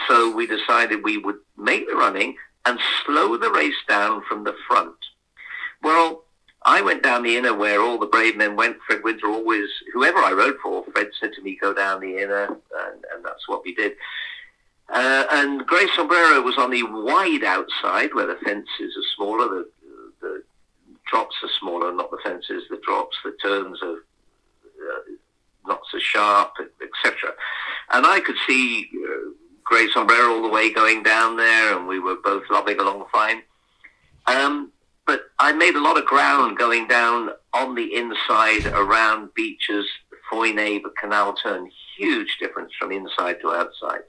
So 0.07 0.33
we 0.33 0.47
decided 0.47 1.03
we 1.03 1.17
would 1.17 1.37
make 1.57 1.87
the 1.87 1.95
running 1.95 2.35
and 2.65 2.79
slow 3.05 3.37
the 3.37 3.51
race 3.51 3.73
down 3.87 4.23
from 4.27 4.43
the 4.43 4.55
front. 4.67 4.95
Well, 5.83 6.23
I 6.65 6.81
went 6.81 7.03
down 7.03 7.21
the 7.21 7.37
inner 7.37 7.53
where 7.53 7.79
all 7.79 7.99
the 7.99 8.07
brave 8.07 8.35
men 8.35 8.55
went. 8.55 8.77
Fred 8.87 9.03
Winter 9.03 9.27
always, 9.27 9.69
whoever 9.93 10.17
I 10.17 10.31
rode 10.31 10.57
for, 10.63 10.83
Fred 10.91 11.09
said 11.19 11.31
to 11.33 11.41
me, 11.43 11.57
go 11.61 11.73
down 11.73 12.01
the 12.01 12.17
inner, 12.17 12.45
and, 12.45 13.05
and 13.13 13.23
that's 13.23 13.47
what 13.47 13.63
we 13.63 13.75
did. 13.75 13.93
Uh, 14.89 15.25
and 15.31 15.65
Grey 15.65 15.87
Sombrero 15.95 16.41
was 16.41 16.57
on 16.57 16.71
the 16.71 16.83
wide 16.83 17.43
outside 17.43 18.13
where 18.13 18.27
the 18.27 18.37
fences 18.43 18.97
are 18.97 19.15
smaller, 19.15 19.47
the, 19.47 19.69
the 20.21 20.43
drops 21.07 21.35
are 21.43 21.49
smaller, 21.59 21.93
not 21.93 22.09
the 22.09 22.19
fences, 22.23 22.63
the 22.69 22.81
drops, 22.83 23.17
the 23.23 23.35
turns 23.43 23.79
are 23.83 23.97
uh, 23.97 25.01
not 25.67 25.81
so 25.91 25.99
sharp, 25.99 26.53
etc. 26.59 27.31
And 27.91 28.05
I 28.05 28.19
could 28.19 28.37
see 28.47 28.89
uh, 29.07 29.31
Grey 29.65 29.87
Sombrero 29.93 30.35
all 30.35 30.43
the 30.43 30.49
way 30.49 30.71
going 30.71 31.03
down 31.03 31.37
there, 31.37 31.77
and 31.77 31.87
we 31.87 31.99
were 31.99 32.17
both 32.23 32.43
lobbing 32.49 32.79
along 32.79 33.05
fine. 33.11 33.41
Um, 34.27 34.71
but 35.05 35.21
I 35.39 35.51
made 35.51 35.75
a 35.75 35.81
lot 35.81 35.97
of 35.97 36.05
ground 36.05 36.57
going 36.57 36.87
down 36.87 37.29
on 37.53 37.75
the 37.75 37.95
inside 37.95 38.65
around 38.67 39.33
Becher's, 39.35 39.87
Foyne, 40.31 40.55
the 40.55 40.91
Canal 40.99 41.33
Turn, 41.35 41.69
huge 41.97 42.37
difference 42.39 42.71
from 42.79 42.91
inside 42.91 43.37
to 43.41 43.51
outside. 43.51 44.01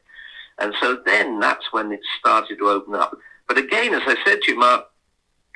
And 0.58 0.74
so 0.80 1.00
then 1.04 1.38
that's 1.38 1.72
when 1.72 1.92
it 1.92 2.00
started 2.18 2.58
to 2.58 2.68
open 2.68 2.94
up. 2.94 3.16
But 3.46 3.58
again, 3.58 3.94
as 3.94 4.02
I 4.06 4.16
said 4.24 4.40
to 4.42 4.52
you, 4.52 4.58
Mark, 4.58 4.86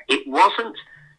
it 0.07 0.27
wasn't, 0.27 0.77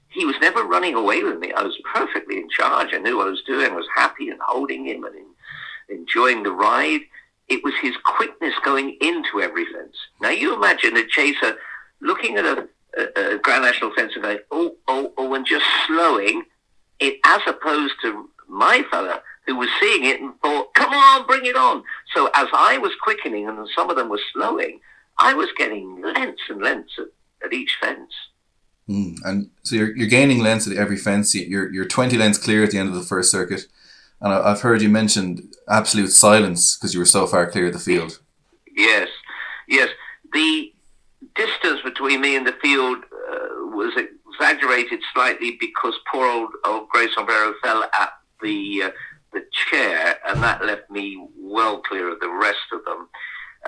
he 0.08 0.24
was 0.24 0.36
never 0.40 0.62
running 0.62 0.94
away 0.94 1.22
with 1.22 1.38
me. 1.38 1.52
I 1.52 1.62
was 1.62 1.76
perfectly 1.92 2.36
in 2.36 2.48
charge. 2.48 2.90
I 2.92 2.98
knew 2.98 3.16
what 3.16 3.26
I 3.26 3.30
was 3.30 3.42
doing. 3.46 3.72
I 3.72 3.76
was 3.76 3.88
happy 3.94 4.28
and 4.28 4.40
holding 4.40 4.86
him 4.86 5.04
and 5.04 5.14
in, 5.16 5.98
enjoying 5.98 6.42
the 6.42 6.52
ride. 6.52 7.00
It 7.52 7.62
was 7.62 7.74
his 7.82 7.94
quickness 8.04 8.54
going 8.64 8.96
into 9.00 9.40
every 9.40 9.66
fence. 9.66 9.96
Now 10.20 10.30
you 10.30 10.54
imagine 10.54 10.96
a 10.96 11.06
chaser 11.06 11.56
looking 12.00 12.36
at 12.36 12.44
a 12.44 12.68
a, 12.96 13.38
Grand 13.38 13.64
National 13.64 13.94
fence 13.94 14.12
and 14.14 14.22
going, 14.22 14.38
oh, 14.50 14.76
oh, 14.88 15.12
oh, 15.16 15.34
and 15.34 15.46
just 15.46 15.64
slowing 15.86 16.44
it 17.00 17.18
as 17.24 17.40
opposed 17.46 17.94
to 18.02 18.28
my 18.48 18.84
fella 18.90 19.22
who 19.46 19.56
was 19.56 19.68
seeing 19.80 20.04
it 20.04 20.20
and 20.20 20.38
thought, 20.40 20.72
come 20.74 20.92
on, 20.92 21.26
bring 21.26 21.44
it 21.46 21.56
on. 21.56 21.82
So 22.14 22.26
as 22.34 22.48
I 22.52 22.78
was 22.78 22.92
quickening 23.02 23.48
and 23.48 23.68
some 23.74 23.90
of 23.90 23.96
them 23.96 24.08
were 24.08 24.20
slowing, 24.32 24.80
I 25.18 25.34
was 25.34 25.48
getting 25.56 26.00
lengths 26.00 26.42
and 26.48 26.62
lengths 26.62 26.92
at, 26.98 27.06
at 27.46 27.52
each 27.52 27.76
fence. 27.80 28.12
Mm, 28.88 29.16
and 29.24 29.50
so 29.62 29.76
you're, 29.76 29.96
you're 29.96 30.08
gaining 30.08 30.40
lengths 30.40 30.68
at 30.68 30.76
every 30.76 30.96
fence. 30.96 31.34
You're, 31.34 31.72
you're 31.72 31.86
20 31.86 32.16
lengths 32.16 32.38
clear 32.38 32.62
at 32.62 32.70
the 32.70 32.78
end 32.78 32.88
of 32.88 32.94
the 32.94 33.02
first 33.02 33.30
circuit. 33.30 33.66
And 34.22 34.32
I've 34.32 34.60
heard 34.60 34.80
you 34.80 34.88
mentioned 34.88 35.52
absolute 35.68 36.12
silence 36.12 36.76
because 36.76 36.94
you 36.94 37.00
were 37.00 37.06
so 37.06 37.26
far 37.26 37.50
clear 37.50 37.66
of 37.66 37.72
the 37.72 37.80
field. 37.80 38.20
Yes, 38.74 39.08
yes. 39.68 39.88
The 40.32 40.72
distance 41.34 41.80
between 41.84 42.20
me 42.20 42.36
and 42.36 42.46
the 42.46 42.54
field 42.62 42.98
uh, 42.98 43.66
was 43.74 43.92
exaggerated 43.96 45.00
slightly 45.12 45.56
because 45.58 45.94
poor 46.10 46.26
old, 46.26 46.50
old 46.64 46.88
Grey 46.88 47.08
Sombrero 47.12 47.52
fell 47.62 47.82
at 47.98 48.10
the 48.40 48.84
uh, 48.84 48.90
the 49.32 49.44
chair, 49.70 50.18
and 50.28 50.42
that 50.42 50.64
left 50.64 50.90
me 50.90 51.26
well 51.36 51.80
clear 51.80 52.12
of 52.12 52.20
the 52.20 52.30
rest 52.30 52.58
of 52.72 52.84
them. 52.84 53.08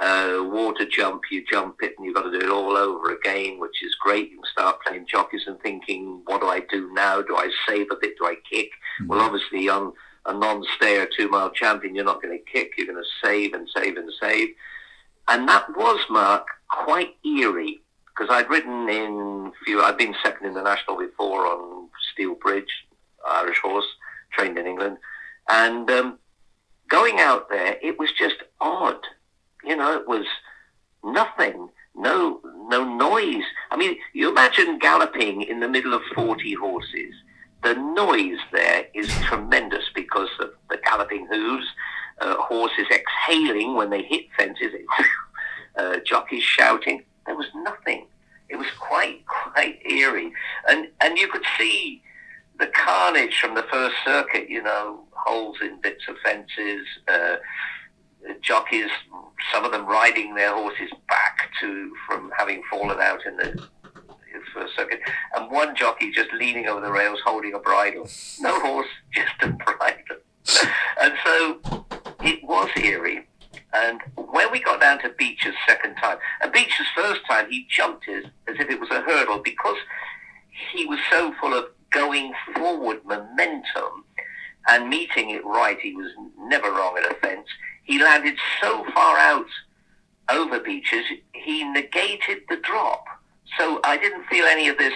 Uh, 0.01 0.45
water 0.45 0.85
jump, 0.85 1.23
you 1.31 1.45
jump 1.51 1.77
it, 1.81 1.95
and 1.97 2.05
you've 2.05 2.15
got 2.15 2.23
to 2.23 2.31
do 2.31 2.45
it 2.45 2.51
all 2.51 2.77
over 2.77 3.13
again, 3.13 3.59
which 3.59 3.83
is 3.83 3.95
great. 4.01 4.31
You 4.31 4.37
can 4.37 4.51
start 4.51 4.83
playing 4.87 5.07
jockeys 5.11 5.45
and 5.47 5.59
thinking, 5.61 6.21
what 6.27 6.43
do 6.43 6.49
I 6.49 6.61
do 6.71 6.93
now? 6.93 7.23
Do 7.23 7.37
I 7.37 7.49
save 7.67 7.87
a 7.91 7.97
bit? 8.01 8.15
Do 8.19 8.27
I 8.27 8.37
kick? 8.51 8.71
Mm-hmm. 9.01 9.07
Well, 9.07 9.21
obviously, 9.21 9.69
on 9.69 9.93
a 10.27 10.33
non-stayer 10.33 11.09
two-mile 11.17 11.51
champion, 11.51 11.95
you're 11.95 12.05
not 12.05 12.23
going 12.23 12.37
to 12.37 12.51
kick. 12.51 12.73
You're 12.77 12.87
going 12.87 13.03
to 13.03 13.27
save 13.27 13.55
and 13.55 13.69
save 13.75 13.97
and 13.97 14.11
save. 14.21 14.49
And 15.29 15.49
that 15.49 15.77
was, 15.77 16.01
Mark, 16.11 16.47
quite 16.69 17.17
eerie 17.25 17.81
because 18.09 18.31
I'd 18.31 18.49
ridden 18.49 18.89
in 18.89 19.53
few. 19.65 19.83
I'd 19.83 19.99
been 19.99 20.15
second 20.23 20.47
in 20.47 20.55
the 20.55 20.63
national 20.63 20.99
before 20.99 21.47
on 21.47 21.89
Steel 22.13 22.35
Bridge, 22.35 22.87
Irish 23.29 23.59
horse, 23.59 23.87
trained 24.33 24.59
in 24.59 24.67
England, 24.67 24.99
and 25.49 25.91
um, 25.91 26.19
going 26.89 27.19
out 27.19 27.49
there, 27.49 27.77
it 27.83 27.99
was 27.99 28.11
just 28.17 28.37
odd. 28.61 28.99
You 29.65 29.77
know, 29.77 29.99
it 29.99 30.07
was 30.07 30.27
nothing, 31.03 31.69
no, 31.95 32.41
no 32.69 32.85
noise. 32.85 33.45
I 33.71 33.77
mean, 33.77 33.97
you 34.13 34.31
imagine 34.31 34.79
galloping 34.79 35.43
in 35.43 35.61
the 35.61 35.69
middle 35.69 35.95
of 35.95 36.03
forty 36.15 36.55
horses. 36.55 37.15
The 37.65 37.75
noise 37.75 38.39
there 38.53 38.87
is 38.93 39.09
tremendous 39.23 39.85
because 39.95 40.29
of 40.39 40.51
the 40.69 40.77
galloping 40.85 41.27
hooves, 41.31 41.67
uh, 42.21 42.37
horses 42.37 42.87
exhaling 42.91 43.75
when 43.75 43.89
they 43.89 44.03
hit 44.03 44.27
fences 44.37 44.75
uh, 45.79 45.97
jockeys 46.05 46.43
shouting. 46.43 47.05
There 47.25 47.35
was 47.35 47.47
nothing. 47.55 48.07
It 48.51 48.57
was 48.57 48.67
quite 48.79 49.25
quite 49.53 49.81
eerie, 49.87 50.31
and 50.69 50.89
and 51.01 51.17
you 51.17 51.27
could 51.29 51.45
see 51.59 52.03
the 52.59 52.67
carnage 52.67 53.39
from 53.41 53.55
the 53.55 53.65
first 53.73 53.97
circuit. 54.05 54.51
You 54.51 54.63
know, 54.63 55.05
holes 55.13 55.57
in 55.63 55.81
bits 55.81 56.05
of 56.07 56.17
fences. 56.23 56.87
Uh, 57.09 57.37
jockeys, 58.43 58.91
some 59.53 59.65
of 59.65 59.73
them 59.73 59.87
riding 59.87 60.35
their 60.35 60.55
horses 60.55 60.91
back 61.09 61.51
to 61.61 61.93
from 62.07 62.31
having 62.37 62.63
fallen 62.71 63.01
out 63.01 63.25
in 63.27 63.37
the 63.37 63.69
first 64.53 64.75
second, 64.77 64.99
and 65.35 65.51
one 65.51 65.75
jockey 65.77 66.11
just 66.11 66.33
leaning 66.33 66.67
over 66.67 66.81
the 66.81 66.91
rails 66.93 67.21
holding 67.25 67.55
a 67.55 67.59
bridle. 67.59 68.09
No 68.41 68.61
horse, 68.61 68.89
just 69.15 69.35
a 69.43 69.49
bridle. 69.49 70.17
and 71.01 71.15
so 71.25 71.61
it 72.23 72.43
was 72.45 72.71
eerie. 72.77 73.27
And 73.73 74.01
when 74.17 74.53
we 74.53 74.61
got 74.61 74.81
down 74.81 75.01
to 75.01 75.09
Becher's 75.11 75.55
second 75.67 75.97
time, 75.97 76.19
and 76.43 76.53
Becher's 76.53 76.87
first 76.95 77.21
time, 77.29 77.51
he 77.51 77.67
jumped 77.69 78.07
it 78.07 78.27
as 78.49 78.57
if 78.59 78.71
it 78.71 78.79
was 78.79 78.91
a 78.91 79.01
hurdle 79.01 79.39
because 79.39 79.77
he 80.73 80.87
was 80.87 81.01
so 81.11 81.35
full 81.41 81.55
of 81.55 81.67
going 81.91 82.33
forward 82.55 83.05
momentum 83.05 84.05
and 84.69 84.89
meeting 84.89 85.31
it 85.31 85.45
right. 85.45 85.79
He 85.81 85.95
was 85.95 86.11
never 86.39 86.71
wrong 86.71 86.97
at 86.99 87.11
a 87.11 87.15
fence. 87.17 87.47
He 87.83 88.03
landed 88.03 88.37
so 88.61 88.85
far 88.95 89.19
out 89.19 89.47
over 90.31 90.61
Becher's, 90.61 91.05
he 91.33 91.65
negated 91.65 92.43
the 92.49 92.57
drop. 92.57 93.05
So 93.59 93.81
I 93.85 93.97
didn't 93.97 94.25
feel 94.27 94.45
any 94.45 94.69
of 94.69 94.79
this 94.79 94.95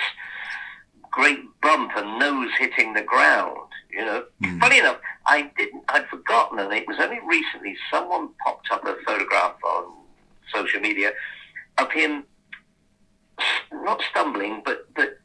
great 1.10 1.40
bump 1.60 1.92
and 1.96 2.18
nose 2.18 2.50
hitting 2.58 2.94
the 2.94 3.02
ground. 3.02 3.56
You 3.90 4.04
know, 4.04 4.24
mm. 4.42 4.60
funny 4.60 4.78
enough, 4.78 4.98
I 5.26 5.50
didn't. 5.56 5.84
I'd 5.88 6.06
forgotten, 6.08 6.58
and 6.58 6.72
it 6.72 6.86
was 6.86 6.98
only 7.00 7.18
recently 7.26 7.76
someone 7.90 8.30
popped 8.44 8.70
up 8.70 8.84
a 8.84 8.96
photograph 9.06 9.56
on 9.64 9.94
social 10.54 10.80
media 10.80 11.12
of 11.78 11.90
him 11.92 12.24
not 13.72 14.00
stumbling, 14.10 14.62
but 14.64 14.92
but 14.94 15.18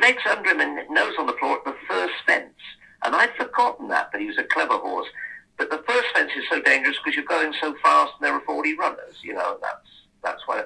legs 0.00 0.22
under 0.28 0.50
him 0.50 0.60
and 0.60 0.88
nose 0.90 1.14
on 1.18 1.26
the 1.26 1.32
floor 1.34 1.58
at 1.58 1.64
the 1.64 1.76
first 1.88 2.14
fence. 2.26 2.54
And 3.02 3.14
I'd 3.14 3.34
forgotten 3.36 3.88
that, 3.88 4.12
that 4.12 4.20
he 4.20 4.26
was 4.26 4.38
a 4.38 4.44
clever 4.44 4.78
horse. 4.78 5.08
But 5.56 5.70
the 5.70 5.82
first 5.86 6.06
fence 6.14 6.30
is 6.36 6.44
so 6.50 6.60
dangerous 6.60 6.96
because 7.02 7.14
you're 7.16 7.24
going 7.24 7.52
so 7.60 7.74
fast 7.82 8.12
and 8.18 8.26
there 8.26 8.32
are 8.32 8.40
40 8.40 8.76
runners, 8.76 9.16
you 9.22 9.34
know, 9.34 9.58
that's, 9.60 9.88
that's 10.22 10.42
why. 10.46 10.62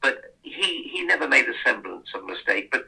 But 0.00 0.29
he, 0.42 0.88
he 0.92 1.04
never 1.04 1.28
made 1.28 1.48
a 1.48 1.54
semblance 1.64 2.08
of 2.14 2.24
mistake. 2.24 2.70
But 2.70 2.84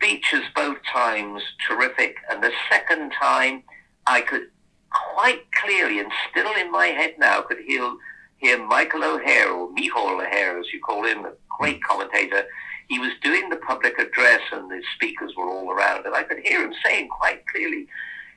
Becher's 0.00 0.44
both 0.54 0.78
times 0.92 1.42
terrific. 1.66 2.16
And 2.30 2.42
the 2.42 2.52
second 2.70 3.12
time, 3.18 3.62
I 4.06 4.20
could 4.20 4.48
quite 4.90 5.50
clearly 5.52 5.98
and 5.98 6.10
still 6.30 6.52
in 6.54 6.70
my 6.70 6.86
head 6.86 7.14
now 7.18 7.42
could 7.42 7.58
hear, 7.66 7.90
hear 8.36 8.64
Michael 8.64 9.02
O'Hehir, 9.02 9.46
or 9.52 9.70
Michael 9.72 10.20
O'Hehir 10.20 10.60
as 10.60 10.72
you 10.72 10.80
call 10.80 11.04
him, 11.04 11.24
a 11.24 11.32
great 11.58 11.80
mm. 11.80 11.84
commentator. 11.88 12.44
He 12.88 12.98
was 12.98 13.12
doing 13.22 13.48
the 13.48 13.56
public 13.56 13.98
address 13.98 14.42
and 14.52 14.70
the 14.70 14.82
speakers 14.94 15.32
were 15.36 15.48
all 15.48 15.70
around. 15.70 16.06
And 16.06 16.14
I 16.14 16.22
could 16.22 16.40
hear 16.44 16.62
him 16.62 16.74
saying 16.84 17.08
quite 17.08 17.46
clearly, 17.46 17.86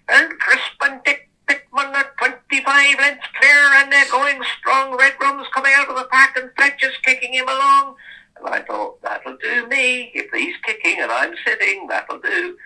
and 0.09 0.31
Crispin 0.39 1.01
Pitman 1.47 1.95
are 1.95 2.11
25 2.19 2.99
lengths 2.99 3.27
clear 3.39 3.59
and 3.75 3.91
they're 3.91 4.11
going 4.11 4.41
strong. 4.59 4.97
Red 4.97 5.13
Rum's 5.19 5.47
coming 5.53 5.71
out 5.75 5.89
of 5.89 5.95
the 5.95 6.07
pack 6.11 6.37
and 6.37 6.51
Fletcher's 6.55 6.97
kicking 7.03 7.33
him 7.33 7.47
along. 7.47 7.95
And 8.37 8.47
I 8.47 8.61
thought, 8.61 9.01
that'll 9.01 9.37
do 9.37 9.67
me. 9.67 10.11
If 10.13 10.31
he's 10.31 10.55
kicking 10.63 10.99
and 10.99 11.11
I'm 11.11 11.33
sitting, 11.45 11.87
that'll 11.87 12.19
do. 12.19 12.57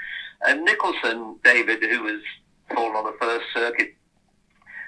And 0.47 0.65
Nicholson, 0.65 1.37
David, 1.43 1.83
who 1.83 2.03
was 2.03 2.21
fallen 2.73 2.95
on 2.95 3.05
the 3.05 3.17
first 3.19 3.45
circuit, 3.53 3.93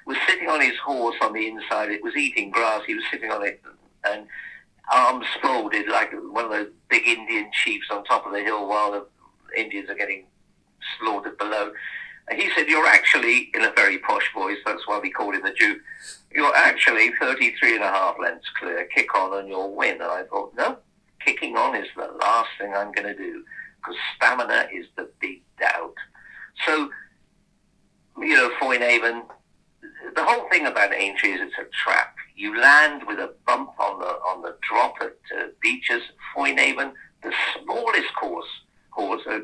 was 0.05 0.17
sitting 0.27 0.49
on 0.49 0.59
his 0.61 0.77
horse 0.83 1.15
on 1.21 1.33
the 1.33 1.47
inside. 1.47 1.89
It 1.89 2.03
was 2.03 2.15
eating 2.15 2.51
grass. 2.51 2.81
He 2.85 2.95
was 2.95 3.03
sitting 3.11 3.31
on 3.31 3.45
it 3.45 3.61
and 4.05 4.27
arms 4.91 5.25
folded 5.41 5.87
like 5.87 6.11
one 6.31 6.45
of 6.45 6.51
those 6.51 6.69
big 6.89 7.07
Indian 7.07 7.49
chiefs 7.63 7.87
on 7.89 8.03
top 8.03 8.25
of 8.25 8.33
the 8.33 8.43
hill 8.43 8.67
while 8.67 8.91
the 8.91 9.05
Indians 9.59 9.89
are 9.89 9.95
getting 9.95 10.25
slaughtered 10.99 11.37
below. 11.37 11.71
He 12.31 12.49
said, 12.55 12.67
You're 12.67 12.85
actually, 12.87 13.51
in 13.53 13.63
a 13.63 13.73
very 13.75 13.97
posh 13.99 14.31
voice, 14.33 14.57
that's 14.65 14.87
why 14.87 14.99
we 14.99 15.11
called 15.11 15.35
him 15.35 15.43
the 15.43 15.51
Duke, 15.51 15.81
you're 16.31 16.55
actually 16.55 17.11
33 17.19 17.75
and 17.75 17.83
a 17.83 17.87
half 17.87 18.15
lengths 18.19 18.47
clear. 18.59 18.85
Kick 18.85 19.13
on 19.15 19.39
and 19.39 19.47
you'll 19.47 19.75
win. 19.75 19.93
And 19.93 20.03
I 20.03 20.23
thought, 20.23 20.53
No, 20.55 20.77
kicking 21.23 21.57
on 21.57 21.75
is 21.75 21.87
the 21.95 22.09
last 22.21 22.49
thing 22.59 22.73
I'm 22.73 22.91
going 22.91 23.07
to 23.07 23.15
do 23.15 23.43
because 23.77 23.99
stamina 24.15 24.67
is 24.73 24.85
the 24.95 25.09
big 25.19 25.41
doubt. 25.59 25.95
So, 26.65 26.89
you 28.19 28.35
know, 28.35 28.51
Foinavon, 28.61 29.23
the 30.15 30.23
whole 30.23 30.47
thing 30.49 30.65
about 30.65 30.93
Aintree 30.93 31.33
is 31.33 31.41
it's 31.41 31.53
a 31.59 31.65
trap. 31.83 32.15
You 32.35 32.59
land 32.59 33.03
with 33.07 33.19
a 33.19 33.33
bump 33.45 33.71
on 33.79 33.99
the 33.99 34.05
on 34.05 34.41
the 34.41 34.55
drop 34.67 34.95
at 35.01 35.17
uh, 35.37 35.47
Becher's, 35.61 36.03
Foinavon, 36.35 36.93
the 37.21 37.33
smallest 37.61 38.13
course, 38.19 38.47
course, 38.91 39.21
uh, 39.27 39.39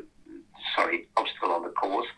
sorry, 0.76 1.08
obstacle 1.16 1.52
on 1.52 1.62
the 1.62 1.70
course, 1.70 2.08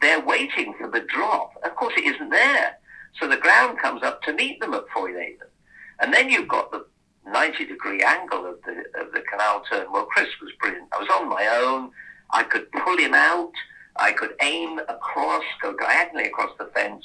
they're 0.00 0.24
waiting 0.24 0.74
for 0.78 0.88
the 0.88 1.00
drop. 1.00 1.52
Of 1.64 1.76
course, 1.76 1.94
it 1.96 2.04
isn't 2.04 2.30
there. 2.30 2.78
So 3.20 3.28
the 3.28 3.36
ground 3.36 3.78
comes 3.78 4.02
up 4.02 4.22
to 4.22 4.32
meet 4.32 4.60
them 4.60 4.74
at 4.74 4.88
Foinavon. 4.88 5.48
And 6.00 6.12
then 6.12 6.30
you've 6.30 6.48
got 6.48 6.70
the 6.70 6.86
90 7.26 7.66
degree 7.66 8.02
angle 8.02 8.46
of 8.46 8.56
the, 8.64 9.00
of 9.00 9.12
the 9.12 9.22
canal 9.30 9.62
turn. 9.70 9.86
Well, 9.92 10.06
Chris 10.06 10.28
was 10.40 10.52
brilliant. 10.60 10.88
I 10.92 10.98
was 10.98 11.08
on 11.12 11.28
my 11.28 11.46
own. 11.62 11.90
I 12.32 12.44
could 12.44 12.70
pull 12.72 12.96
him 12.96 13.14
out. 13.14 13.52
I 13.96 14.12
could 14.12 14.34
aim 14.40 14.78
across, 14.88 15.44
go 15.60 15.74
diagonally 15.76 16.28
across 16.28 16.56
the 16.58 16.66
fence. 16.66 17.04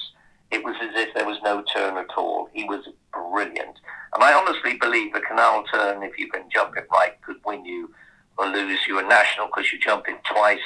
It 0.51 0.63
was 0.63 0.75
as 0.81 0.91
if 0.95 1.13
there 1.13 1.25
was 1.25 1.39
no 1.43 1.63
turn 1.73 1.97
at 1.97 2.15
all. 2.15 2.49
He 2.53 2.63
was 2.63 2.87
brilliant. 3.11 3.77
And 4.13 4.23
I 4.23 4.33
honestly 4.33 4.77
believe 4.77 5.11
the 5.11 5.19
canal 5.21 5.65
turn, 5.73 6.03
if 6.03 6.17
you 6.17 6.29
can 6.29 6.43
jump 6.53 6.77
it 6.77 6.87
right, 6.91 7.19
could 7.21 7.37
win 7.45 7.65
you 7.65 7.93
or 8.37 8.47
lose 8.47 8.79
you 8.87 8.99
a 8.99 9.03
national 9.03 9.47
because 9.47 9.71
you 9.73 9.79
jump 9.79 10.07
it 10.07 10.23
twice. 10.23 10.59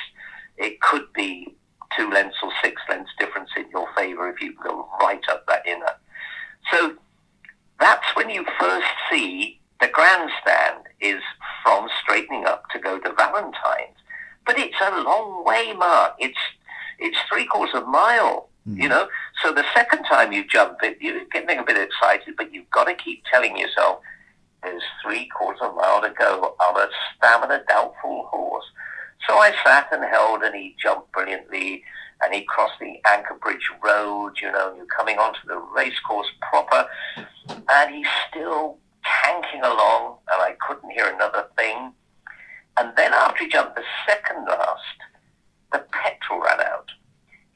It 0.57 0.81
could 0.81 1.11
be 1.13 1.55
two 1.97 2.09
lengths 2.09 2.37
or 2.43 2.51
six 2.63 2.81
lengths 2.89 3.11
difference 3.19 3.49
in 3.57 3.69
your 3.71 3.87
favour 3.97 4.29
if 4.29 4.41
you 4.41 4.53
go 4.63 4.87
right 4.99 5.21
up 5.29 5.45
that 5.47 5.65
inner. 5.65 5.95
So 6.71 6.95
that's 7.79 8.15
when 8.15 8.29
you 8.29 8.45
first 8.59 8.87
see 9.09 9.59
the 9.79 9.87
grandstand 9.87 10.85
is 10.99 11.21
from 11.63 11.87
straightening 12.01 12.45
up 12.45 12.69
to 12.71 12.79
go 12.79 12.99
to 12.99 13.13
Valentine's. 13.13 13.97
But 14.45 14.59
it's 14.59 14.75
a 14.81 15.01
long 15.01 15.45
way, 15.45 15.73
Mark. 15.73 16.15
It's 16.19 16.37
it's 16.99 17.17
three 17.31 17.45
quarters 17.45 17.75
of 17.75 17.83
a 17.83 17.87
mile, 17.87 18.49
mm. 18.67 18.81
you 18.81 18.89
know. 18.89 19.07
So 19.41 19.53
the 19.53 19.63
second 19.73 20.03
time 20.03 20.33
you 20.33 20.45
jump 20.45 20.79
it, 20.83 20.97
you're 20.99 21.23
getting 21.31 21.59
a 21.59 21.63
bit 21.63 21.77
excited, 21.77 22.35
but 22.35 22.53
you've 22.53 22.69
got 22.71 22.85
to 22.85 22.95
keep 22.95 23.23
telling 23.31 23.57
yourself 23.57 23.99
there's 24.63 24.83
three 25.03 25.27
quarters 25.29 25.61
of 25.61 25.71
a 25.71 25.75
mile 25.75 26.01
to 26.01 26.09
go 26.17 26.55
on 26.59 26.81
a 26.81 26.89
stamina 27.15 27.63
doubtful 27.69 28.27
horse. 28.29 28.65
So 29.27 29.35
I 29.35 29.53
sat 29.63 29.89
and 29.91 30.03
held, 30.03 30.43
and 30.43 30.55
he 30.55 30.75
jumped 30.81 31.11
brilliantly, 31.11 31.83
and 32.21 32.33
he 32.33 32.41
crossed 32.41 32.79
the 32.79 32.99
Anchor 33.07 33.37
Bridge 33.41 33.69
Road, 33.83 34.33
you 34.41 34.51
know, 34.51 34.73
you're 34.75 34.85
coming 34.85 35.17
onto 35.17 35.39
the 35.47 35.57
racecourse 35.57 36.27
proper, 36.41 36.87
and 37.47 37.95
he's 37.95 38.07
still 38.29 38.77
tanking 39.23 39.61
along, 39.61 40.17
and 40.31 40.41
I 40.41 40.55
couldn't 40.65 40.91
hear 40.91 41.07
another 41.07 41.47
thing. 41.57 41.93
And 42.77 42.93
then 42.95 43.13
after 43.13 43.43
he 43.43 43.49
jumped 43.49 43.75
the 43.75 43.83
second 44.07 44.45
last, 44.45 44.83
the 45.71 45.85
petrol 45.91 46.41
ran 46.41 46.61
out. 46.61 46.89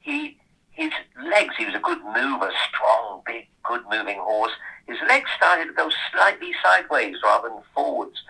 He, 0.00 0.38
his 0.70 0.92
legs, 1.30 1.54
he 1.56 1.66
was 1.66 1.74
a 1.74 1.80
good 1.80 2.02
mover, 2.04 2.50
strong, 2.68 3.22
big, 3.26 3.48
good 3.62 3.82
moving 3.90 4.18
horse. 4.18 4.52
His 4.86 4.98
legs 5.08 5.30
started 5.36 5.66
to 5.66 5.72
go 5.72 5.90
slightly 6.12 6.52
sideways 6.62 7.16
rather 7.24 7.48
than 7.48 7.62
forwards. 7.74 8.22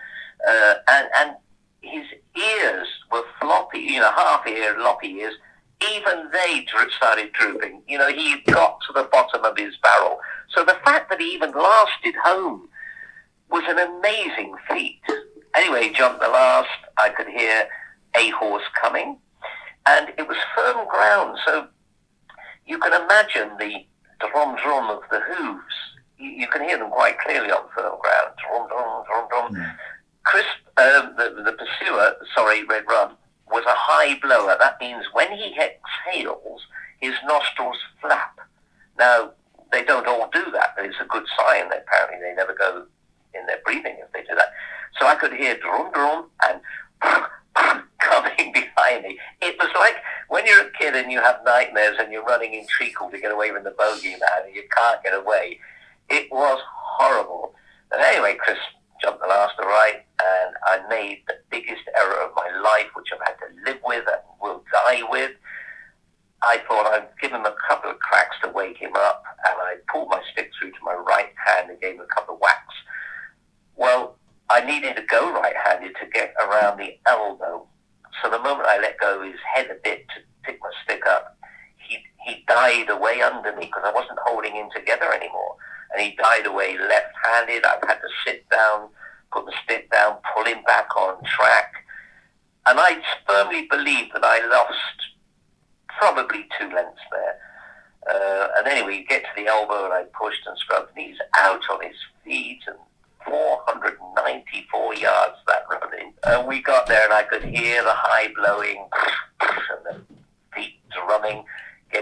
Uh, 0.47 0.75
and, 0.89 1.09
and 1.19 1.31
his 1.85 2.05
ears 2.35 2.87
were 3.11 3.23
floppy, 3.39 3.79
you 3.79 3.99
know, 3.99 4.11
half 4.11 4.45
ear, 4.47 4.75
loppy 4.79 5.09
ears. 5.09 5.35
Even 5.93 6.29
they 6.31 6.65
started 6.97 7.31
drooping. 7.33 7.81
You 7.87 7.97
know, 7.97 8.09
he 8.09 8.41
got 8.47 8.79
to 8.87 8.93
the 8.93 9.09
bottom 9.11 9.43
of 9.43 9.57
his 9.57 9.75
barrel. 9.77 10.19
So 10.53 10.63
the 10.63 10.77
fact 10.85 11.09
that 11.09 11.19
he 11.19 11.33
even 11.33 11.51
lasted 11.51 12.15
home 12.23 12.69
was 13.49 13.63
an 13.67 13.77
amazing 13.77 14.55
feat. 14.69 15.01
Anyway, 15.55 15.91
jumped 15.93 16.21
the 16.21 16.27
last. 16.27 16.69
I 16.97 17.09
could 17.09 17.27
hear 17.27 17.67
a 18.17 18.29
horse 18.31 18.63
coming, 18.81 19.17
and 19.85 20.09
it 20.17 20.27
was 20.27 20.37
firm 20.55 20.87
ground. 20.87 21.37
So 21.45 21.67
you 22.65 22.77
can 22.79 22.93
imagine 22.93 23.57
the 23.57 23.85
drum 24.31 24.55
drum 24.61 24.89
of 24.89 25.01
the 25.11 25.19
hooves. 25.19 25.75
You, 26.17 26.29
you, 26.29 26.47
can 26.47 26.63
hear 26.63 26.77
them 26.77 26.89
quite 26.89 27.19
clearly 27.19 27.51
on 27.51 27.67
firm 27.75 27.99
ground. 28.01 28.33
Drum 28.41 28.67
drum 28.67 29.03
drum 29.05 29.27
drum. 29.29 29.55
Mm. 29.55 29.75
Chris, 30.23 30.45
um, 30.77 31.15
the, 31.17 31.43
the 31.43 31.53
pursuer, 31.53 32.15
sorry, 32.35 32.63
Red 32.65 32.85
Rum, 32.87 33.17
was 33.49 33.63
a 33.65 33.75
high 33.75 34.19
blower. 34.19 34.57
That 34.59 34.79
means 34.79 35.05
when 35.13 35.31
he 35.31 35.55
exhales, 35.55 36.61
his 36.99 37.13
nostrils 37.25 37.77
flap. 38.01 38.39
Now, 38.97 39.31
they 39.71 39.83
don't 39.83 40.07
all 40.07 40.29
do 40.31 40.51
that, 40.51 40.73
but 40.75 40.85
it's 40.85 40.95
a 41.01 41.05
good 41.05 41.25
sign. 41.37 41.69
That 41.69 41.85
apparently, 41.87 42.19
they 42.21 42.35
never 42.35 42.53
go 42.53 42.85
in 43.33 43.45
their 43.45 43.59
breathing 43.65 43.97
if 44.01 44.11
they 44.13 44.21
do 44.21 44.35
that. 44.35 44.53
So 44.99 45.07
I 45.07 45.15
could 45.15 45.33
hear 45.33 45.57
drum 45.57 45.91
drum 45.91 46.27
and 46.47 46.61
coming 47.99 48.53
behind 48.53 49.03
me. 49.03 49.19
It 49.41 49.55
was 49.59 49.69
like 49.75 49.95
when 50.29 50.45
you're 50.45 50.67
a 50.67 50.71
kid 50.71 50.95
and 50.95 51.11
you 51.11 51.21
have 51.21 51.43
nightmares 51.45 51.97
and 51.99 52.11
you're 52.11 52.23
running 52.23 52.53
in 52.53 52.65
treacle 52.67 53.09
to 53.09 53.19
get 53.19 53.31
away 53.31 53.51
from 53.51 53.63
the 53.63 53.71
bogeyman 53.71 54.45
and 54.45 54.55
you 54.55 54.63
can't 54.75 55.03
get 55.03 55.13
away. 55.13 55.59
It 56.09 56.31
was 56.31 56.61
horrible. 56.73 57.53
But 57.89 58.01
anyway, 58.01 58.35
Chris 58.39 58.57
jumped 59.05 59.21
the 59.21 59.27
last 59.27 59.53
to 59.59 59.65
right, 59.67 60.01
and 60.17 60.55
I 60.65 60.81
made 60.89 61.21
the 61.27 61.37
biggest 61.51 61.83
error 61.95 62.25
of 62.25 62.31
my 62.35 62.49
life, 62.63 62.89
which 62.95 63.05
I've 63.13 63.21
had 63.21 63.37
to 63.37 63.71
live 63.71 63.79
with 63.85 64.03
and 64.07 64.21
will 64.41 64.63
die 64.71 65.01
with. 65.09 65.31
I 66.41 66.57
thought 66.67 66.87
I'd 66.87 67.07
give 67.21 67.31
him 67.31 67.45
a 67.45 67.53
couple 67.67 67.91
of 67.91 67.99
cracks 67.99 68.35
to 68.43 68.49
wake 68.49 68.77
him 68.77 68.95
up, 68.95 69.23
and 69.45 69.55
I 69.61 69.75
pulled 69.91 70.09
my 70.09 70.21
stick 70.31 70.49
through 70.57 70.71
to 70.71 70.77
my 70.83 70.95
right 70.95 71.33
hand 71.45 71.69
and 71.69 71.79
gave 71.79 71.95
him 71.95 72.01
a 72.01 72.15
couple 72.15 72.33
of 72.33 72.41
whacks. 72.41 72.73
Well, 73.75 74.17
I 74.49 74.65
needed 74.65 74.95
to 74.95 75.03
go 75.03 75.31
right-handed 75.33 75.95
to 76.01 76.09
get 76.11 76.33
around 76.43 76.79
the 76.79 76.97
elbow. 77.07 77.67
So 78.23 78.31
the 78.31 78.39
moment 78.39 78.67
I 78.67 78.79
let 78.79 78.99
go 78.99 79.21
his 79.21 79.39
head 79.53 79.67
a 79.69 79.75
bit 79.83 80.07
to 80.09 80.21
pick 80.43 80.59
my 80.61 80.71
stick 80.83 81.05
up, 81.05 81.37
he, 81.77 81.97
he 82.25 82.43
died 82.47 82.89
away 82.89 83.21
under 83.21 83.55
me 83.55 83.65
because 83.65 83.83
I 83.85 83.91
wasn't 83.91 84.19
holding 84.25 84.55
him 84.55 84.69
together 84.75 85.13
anymore 85.13 85.57
and 85.95 86.05
he 86.05 86.15
died 86.15 86.45
away 86.45 86.77
left-handed. 86.77 87.63
I've 87.63 87.87
had 87.87 87.99
to 87.99 88.09
sit 88.25 88.49
down, 88.49 88.89
put 89.31 89.45
the 89.45 89.53
stick 89.63 89.89
down, 89.91 90.17
pull 90.33 90.45
him 90.45 90.63
back 90.63 90.95
on 90.97 91.23
track. 91.23 91.73
And 92.65 92.79
I 92.79 92.97
firmly 93.27 93.67
believe 93.69 94.11
that 94.13 94.23
I 94.23 94.45
lost 94.47 94.75
probably 95.87 96.47
two 96.59 96.67
lengths 96.73 97.01
there. 97.11 97.39
Uh, 98.09 98.47
and 98.57 98.67
anyway, 98.67 98.97
you 98.97 99.05
get 99.05 99.23
to 99.23 99.29
the 99.35 99.47
elbow 99.47 99.85
and 99.85 99.93
I 99.93 100.03
pushed 100.19 100.45
and 100.45 100.57
scrubbed 100.57 100.89
and 100.95 101.05
he's 101.05 101.17
out 101.37 101.61
on 101.71 101.81
his 101.81 101.95
feet 102.23 102.59
and 102.67 102.77
494 103.25 104.95
yards 104.95 105.37
that 105.47 105.65
running. 105.69 106.13
And 106.23 106.47
we 106.47 106.61
got 106.61 106.87
there, 106.87 107.03
and 107.03 107.13
I 107.13 107.23
could 107.23 107.43
hear 107.43 107.83
the 107.83 107.93
high 107.93 108.31
blowing 108.35 108.87
and 109.41 109.85
the 109.85 110.01
feet 110.53 110.79
drumming, 110.91 111.43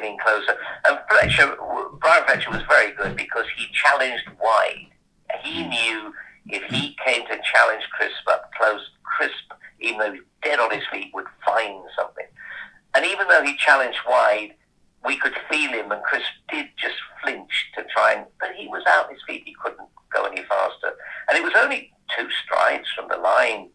getting 0.03 0.19
closer. 0.19 0.55
And 0.87 0.99
Fletcher, 1.09 1.55
Brian 1.99 2.25
Fletcher 2.25 2.51
was 2.51 2.61
very 2.67 2.91
good 2.93 3.15
because 3.15 3.45
he 3.57 3.67
challenged 3.73 4.29
wide. 4.41 4.87
He 5.41 5.63
hmm. 5.63 5.69
knew 5.69 6.13
if 6.47 6.63
he 6.63 6.95
came 7.05 7.25
to 7.27 7.39
challenge 7.51 7.83
Crisp 7.91 8.27
up 8.29 8.51
close, 8.57 8.81
Crisp, 9.03 9.53
even 9.79 9.99
though 9.99 10.11
he 10.11 10.19
was 10.19 10.27
dead 10.43 10.59
on 10.59 10.71
his 10.71 10.83
feet, 10.91 11.11
would 11.13 11.25
find 11.45 11.83
something. 11.97 12.25
And 12.95 13.05
even 13.05 13.27
though 13.27 13.43
he 13.43 13.55
challenged 13.57 13.99
wide, 14.07 14.53
we 15.05 15.17
could 15.17 15.33
feel 15.49 15.71
him, 15.71 15.91
and 15.91 16.03
Crisp 16.03 16.31
did 16.49 16.67
just 16.77 16.95
flinch 17.21 17.71
to 17.75 17.83
try 17.93 18.13
and, 18.13 18.25
but 18.39 18.51
he 18.55 18.67
was 18.67 18.83
out 18.87 19.11
his 19.11 19.21
feet. 19.27 19.43
He 19.45 19.55
couldn't 19.61 19.89
go 20.13 20.25
any 20.25 20.43
faster. 20.43 20.93
And 21.27 21.37
it 21.37 21.43
was 21.43 21.53
only 21.57 21.91
two 22.15 22.27
strides 22.43 22.87
from 22.95 23.09
the 23.09 23.17
line 23.17 23.69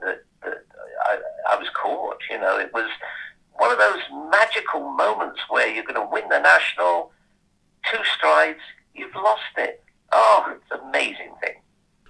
that, 0.00 0.22
that 0.42 0.64
I, 1.06 1.18
I 1.50 1.56
was 1.56 1.68
caught. 1.74 2.18
You 2.30 2.38
know, 2.38 2.58
it 2.58 2.72
was 2.72 2.88
one 3.58 3.70
of 3.70 3.78
those 3.78 4.00
magical 4.30 4.80
moments 4.80 5.40
where 5.48 5.72
you're 5.72 5.84
going 5.84 5.94
to 5.94 6.08
win 6.10 6.28
the 6.28 6.40
national, 6.40 7.12
two 7.90 7.98
strides, 8.16 8.60
you've 8.94 9.14
lost 9.14 9.42
it. 9.56 9.82
Oh, 10.12 10.54
it's 10.56 10.70
an 10.70 10.88
amazing 10.88 11.32
thing. 11.40 11.54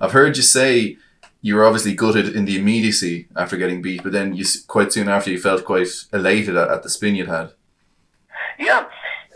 I've 0.00 0.12
heard 0.12 0.36
you 0.36 0.42
say 0.42 0.96
you 1.40 1.54
were 1.54 1.64
obviously 1.64 1.94
gutted 1.94 2.34
in 2.34 2.44
the 2.44 2.58
immediacy 2.58 3.28
after 3.36 3.56
getting 3.56 3.80
beat, 3.80 4.02
but 4.02 4.12
then 4.12 4.34
you 4.34 4.44
quite 4.66 4.92
soon 4.92 5.08
after 5.08 5.30
you 5.30 5.40
felt 5.40 5.64
quite 5.64 5.88
elated 6.12 6.56
at, 6.56 6.68
at 6.70 6.82
the 6.82 6.90
spin 6.90 7.14
you'd 7.14 7.28
had. 7.28 7.52
Yeah, 8.58 8.86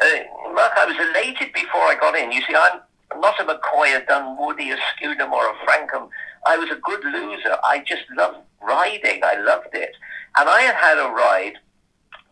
uh, 0.03 0.53
Mark, 0.53 0.73
I 0.77 0.87
was 0.87 0.97
elated 0.97 1.53
before 1.53 1.83
I 1.83 1.97
got 1.99 2.17
in. 2.17 2.33
You 2.33 2.41
see, 2.43 2.55
I'm 2.55 2.81
not 3.21 3.39
a 3.41 3.45
McCoy, 3.45 3.97
a 3.97 4.05
Dunwoody, 4.07 4.71
a 4.71 4.77
Scudamore, 4.77 5.35
or 5.35 5.51
a 5.51 5.67
Francome. 5.67 6.09
I 6.47 6.57
was 6.57 6.71
a 6.71 6.77
good 6.77 7.05
loser. 7.05 7.57
I 7.65 7.83
just 7.87 8.03
loved 8.17 8.39
riding. 8.63 9.23
I 9.25 9.41
loved 9.41 9.75
it. 9.75 9.95
And 10.37 10.49
I 10.49 10.63
had 10.63 10.75
had 10.75 10.99
a 10.99 11.11
ride 11.11 11.59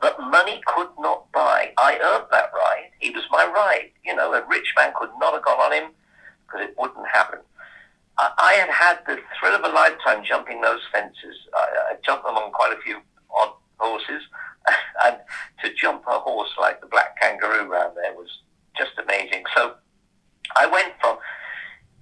that 0.03 0.19
money 0.21 0.61
could 0.67 0.89
not 0.99 1.31
buy. 1.33 1.73
I 1.79 1.99
earned 1.99 2.29
that 2.31 2.51
ride. 2.55 2.91
He 3.01 3.11
was 3.11 3.25
my 3.31 3.45
ride. 3.45 3.91
You 4.05 4.15
know, 4.15 4.33
a 4.33 4.47
rich 4.47 4.73
man 4.79 4.93
could 4.99 5.11
not 5.19 5.35
have 5.35 5.45
gone 5.45 5.61
on 5.61 5.73
him 5.73 5.91
because 6.47 6.69
it 6.69 6.75
wouldn't 6.79 7.07
happen. 7.13 7.41
I, 8.19 8.31
I 8.39 8.53
had 8.55 8.71
had 8.71 8.99
the 9.07 9.21
thrill 9.39 9.55
of 9.55 9.65
a 9.65 9.75
lifetime 9.75 10.25
jumping 10.25 10.61
those 10.61 10.81
fences. 10.93 11.37
I, 11.55 11.93
I 11.93 11.95
jumped 12.05 12.25
them 12.25 12.37
on 12.37 12.53
quite 12.53 12.77
a 12.77 12.81
few 12.81 12.99
odd 13.31 13.53
horses. 13.79 14.23
and 15.05 15.17
to 15.63 15.75
jump 15.75 16.05
a 16.07 16.19
horse 16.19 16.51
like 16.59 16.81
the 16.81 16.87
black 16.87 17.21
kangaroo 17.21 17.71
around 17.71 17.95
there 17.97 18.15
was 18.15 18.29
just 18.77 18.93
amazing. 19.03 19.45
So 19.57 19.75
I 20.57 20.67
went 20.67 20.93
from 21.01 21.19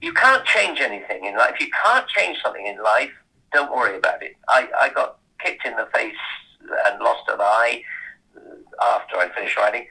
you 0.02 0.12
can't 0.12 0.44
change 0.44 0.80
anything 0.80 1.24
in 1.24 1.36
life. 1.36 1.54
You 1.58 1.68
can't 1.82 2.06
change 2.08 2.38
something 2.42 2.66
in 2.66 2.82
life, 2.82 3.10
don't 3.52 3.74
worry 3.74 3.96
about 3.96 4.22
it. 4.22 4.36
I, 4.48 4.68
I 4.80 4.88
got 4.90 5.18
kicked 5.42 5.66
in 5.66 5.74
the 5.76 5.88
face 5.94 6.14
and 6.86 7.02
lost 7.02 7.28
an 7.28 7.40
eye 7.40 7.82
uh, 8.36 8.84
after 8.84 9.16
I 9.16 9.28
finished 9.34 9.56
riding. 9.56 9.86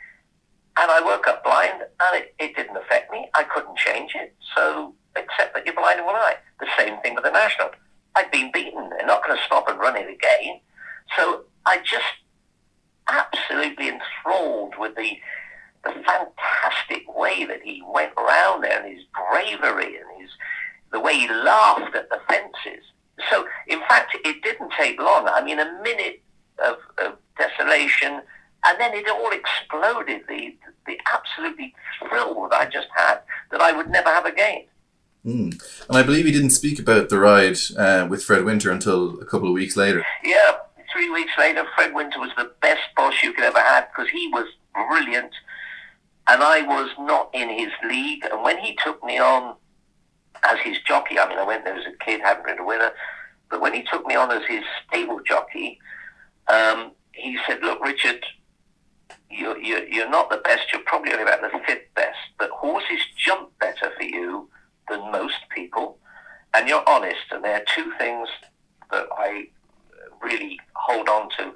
And 0.77 0.91
I 0.91 1.01
woke 1.01 1.27
up 1.27 1.43
blind 1.43 1.81
and 1.81 2.15
it, 2.15 2.35
it 2.37 2.55
didn't 2.55 2.75
affect 2.75 3.11
me. 3.11 3.29
I 3.33 3.43
couldn't 3.43 3.77
change 3.77 4.13
it. 4.15 4.35
So, 4.55 4.93
except 5.15 5.55
that 5.55 5.65
you're 5.65 5.75
blind 5.75 5.99
in 5.99 6.05
one 6.05 6.15
eye. 6.15 6.35
The 6.59 6.67
same 6.77 6.99
thing 7.01 7.15
with 7.15 7.23
the 7.23 7.31
national. 7.31 7.69
I'd 8.15 8.31
been 8.31 8.51
beaten. 8.51 8.89
They're 8.89 9.07
not 9.07 9.25
going 9.25 9.37
to 9.37 9.43
stop 9.43 9.67
and 9.69 9.79
run 9.79 9.95
it 9.95 10.09
again. 10.09 10.59
So 11.17 11.43
I 11.65 11.77
just 11.77 12.03
absolutely 13.07 13.89
enthralled 13.89 14.73
with 14.79 14.95
the 14.95 15.17
the 15.83 15.91
fantastic 16.03 17.03
way 17.15 17.45
that 17.45 17.61
he 17.63 17.83
went 17.93 18.11
around 18.17 18.63
there 18.63 18.83
and 18.83 18.97
his 18.97 19.05
bravery 19.13 19.97
and 19.97 20.21
his 20.21 20.31
the 20.91 20.99
way 20.99 21.13
he 21.19 21.29
laughed 21.29 21.95
at 21.95 22.09
the 22.09 22.19
fences. 22.27 22.83
So, 23.29 23.45
in 23.67 23.79
fact, 23.81 24.17
it 24.25 24.41
didn't 24.41 24.71
take 24.77 24.99
long. 24.99 25.27
I 25.27 25.43
mean, 25.43 25.59
a 25.59 25.79
minute 25.83 26.21
of, 26.63 26.77
of 26.97 27.17
desolation, 27.37 28.21
and 28.65 28.79
then 28.79 28.93
it 28.93 29.07
all 29.09 29.31
exploded. 29.31 30.23
The 30.27 30.55
the 30.85 30.99
absolutely 31.11 31.73
thrill 31.99 32.47
that 32.49 32.61
I 32.61 32.65
just 32.65 32.87
had 32.95 33.19
that 33.51 33.61
I 33.61 33.71
would 33.71 33.89
never 33.89 34.09
have 34.09 34.25
again. 34.25 34.65
Mm. 35.25 35.59
And 35.89 35.97
I 35.97 36.03
believe 36.03 36.25
he 36.25 36.31
didn't 36.31 36.51
speak 36.51 36.77
about 36.77 37.09
the 37.09 37.17
ride 37.17 37.57
uh, 37.75 38.05
with 38.07 38.23
Fred 38.23 38.45
Winter 38.45 38.69
until 38.71 39.19
a 39.19 39.25
couple 39.25 39.47
of 39.47 39.55
weeks 39.55 39.75
later. 39.75 40.05
Yeah, 40.23 40.57
three 40.93 41.09
weeks 41.09 41.31
later, 41.39 41.65
Fred 41.75 41.95
Winter 41.95 42.19
was 42.19 42.29
the 42.37 42.51
best 42.61 42.83
boss 42.95 43.15
you 43.23 43.33
could 43.33 43.43
ever 43.43 43.59
have 43.59 43.87
because 43.89 44.11
he 44.11 44.27
was 44.27 44.45
brilliant 44.73 45.33
and 46.27 46.41
I 46.41 46.61
was 46.61 46.89
not 46.99 47.29
in 47.33 47.49
his 47.49 47.71
league. 47.87 48.25
And 48.31 48.43
when 48.43 48.57
he 48.57 48.77
took 48.83 49.03
me 49.03 49.19
on 49.19 49.55
as 50.43 50.59
his 50.59 50.77
jockey, 50.87 51.19
I 51.19 51.27
mean, 51.27 51.37
I 51.37 51.43
went 51.43 51.65
there 51.65 51.75
as 51.75 51.85
a 51.85 52.03
kid, 52.03 52.21
hadn't 52.21 52.45
ridden 52.45 52.63
a 52.63 52.65
winner, 52.65 52.91
but 53.49 53.61
when 53.61 53.73
he 53.73 53.83
took 53.83 54.05
me 54.05 54.15
on 54.15 54.31
as 54.31 54.43
his 54.47 54.63
stable 54.87 55.21
jockey, 55.25 55.79
um, 56.47 56.91
he 57.11 57.37
said, 57.47 57.61
"Look, 57.61 57.83
Richard, 57.83 58.23
you're, 59.29 59.57
you're, 59.57 59.87
you're 59.87 60.09
not 60.09 60.29
the 60.29 60.37
best. 60.37 60.71
You're 60.71 60.81
probably 60.83 61.11
only 61.11 61.23
about 61.23 61.41
the 61.41 61.59
fifth 61.65 61.93
best, 61.95 62.17
but 62.37 62.49
horses 62.51 62.99
jump 63.17 63.57
better 63.59 63.91
for 63.97 64.03
you 64.03 64.49
than 64.89 65.11
most 65.11 65.49
people, 65.53 65.97
and 66.53 66.67
you're 66.67 66.87
honest. 66.87 67.31
And 67.31 67.43
there 67.43 67.57
are 67.57 67.65
two 67.75 67.91
things 67.97 68.29
that 68.91 69.07
I 69.17 69.47
really 70.21 70.59
hold 70.75 71.09
on 71.09 71.29
to. 71.37 71.53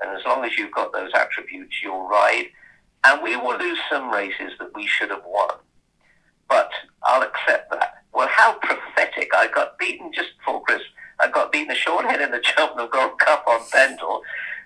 And 0.00 0.18
as 0.18 0.24
long 0.26 0.44
as 0.44 0.58
you've 0.58 0.72
got 0.72 0.92
those 0.92 1.10
attributes, 1.14 1.82
you'll 1.82 2.08
ride." 2.08 2.46
and 3.04 3.22
we 3.22 3.36
will 3.36 3.58
lose 3.58 3.78
some 3.90 4.10
races 4.10 4.52
that 4.58 4.74
we 4.74 4.86
should 4.86 5.10
have 5.10 5.24
won. 5.26 5.56
But 6.48 6.70
I'll 7.04 7.22
accept 7.22 7.70
that. 7.72 8.04
Well, 8.12 8.28
how 8.30 8.54
prophetic. 8.54 9.30
I 9.34 9.48
got 9.48 9.78
beaten 9.78 10.12
just 10.14 10.36
before 10.38 10.62
Crisp. 10.62 10.84
I 11.22 11.28
got 11.30 11.52
beaten 11.52 11.70
a 11.70 11.74
shorthead 11.74 12.20
in 12.20 12.32
the 12.32 12.42
Cheltenham 12.42 12.88
Gold 12.90 13.18
Cup 13.18 13.44
on 13.46 13.60
Pendil. 13.70 14.22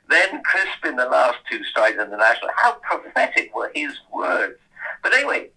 Then 0.08 0.42
Crisp 0.42 0.84
in 0.84 0.96
the 0.96 1.06
last 1.06 1.38
two 1.50 1.62
strides 1.64 1.98
in 1.98 2.10
the 2.10 2.16
National. 2.16 2.50
How 2.56 2.72
prophetic 2.82 3.54
were 3.54 3.70
his 3.74 3.92
words. 4.12 4.58
But 5.02 5.14
anyway, 5.14 5.50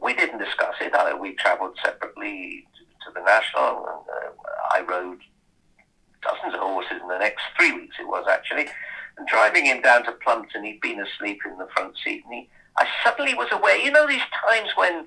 we 0.00 0.14
didn't 0.14 0.38
discuss 0.38 0.74
it. 0.80 0.94
I, 0.94 1.14
we 1.14 1.34
travelled 1.34 1.76
separately 1.84 2.66
to, 2.76 2.84
to 3.06 3.14
the 3.14 3.24
National. 3.24 3.86
And, 3.86 4.04
uh, 4.08 4.44
I 4.74 4.82
rode 4.82 5.20
dozens 6.22 6.54
of 6.54 6.60
horses 6.60 7.00
in 7.02 7.08
the 7.08 7.18
next 7.18 7.42
three 7.56 7.72
weeks, 7.72 7.96
it 7.98 8.06
was 8.06 8.26
actually. 8.30 8.66
And 9.16 9.26
driving 9.26 9.66
him 9.66 9.80
down 9.82 10.04
to 10.04 10.12
Plumpton, 10.12 10.64
he'd 10.64 10.80
been 10.80 11.00
asleep 11.00 11.40
in 11.46 11.58
the 11.58 11.68
front 11.74 11.94
seat, 12.04 12.24
and 12.24 12.34
he, 12.34 12.48
I 12.76 12.86
suddenly 13.04 13.34
was 13.34 13.48
aware. 13.52 13.76
You 13.76 13.92
know 13.92 14.06
these 14.08 14.26
times 14.48 14.70
when 14.76 15.06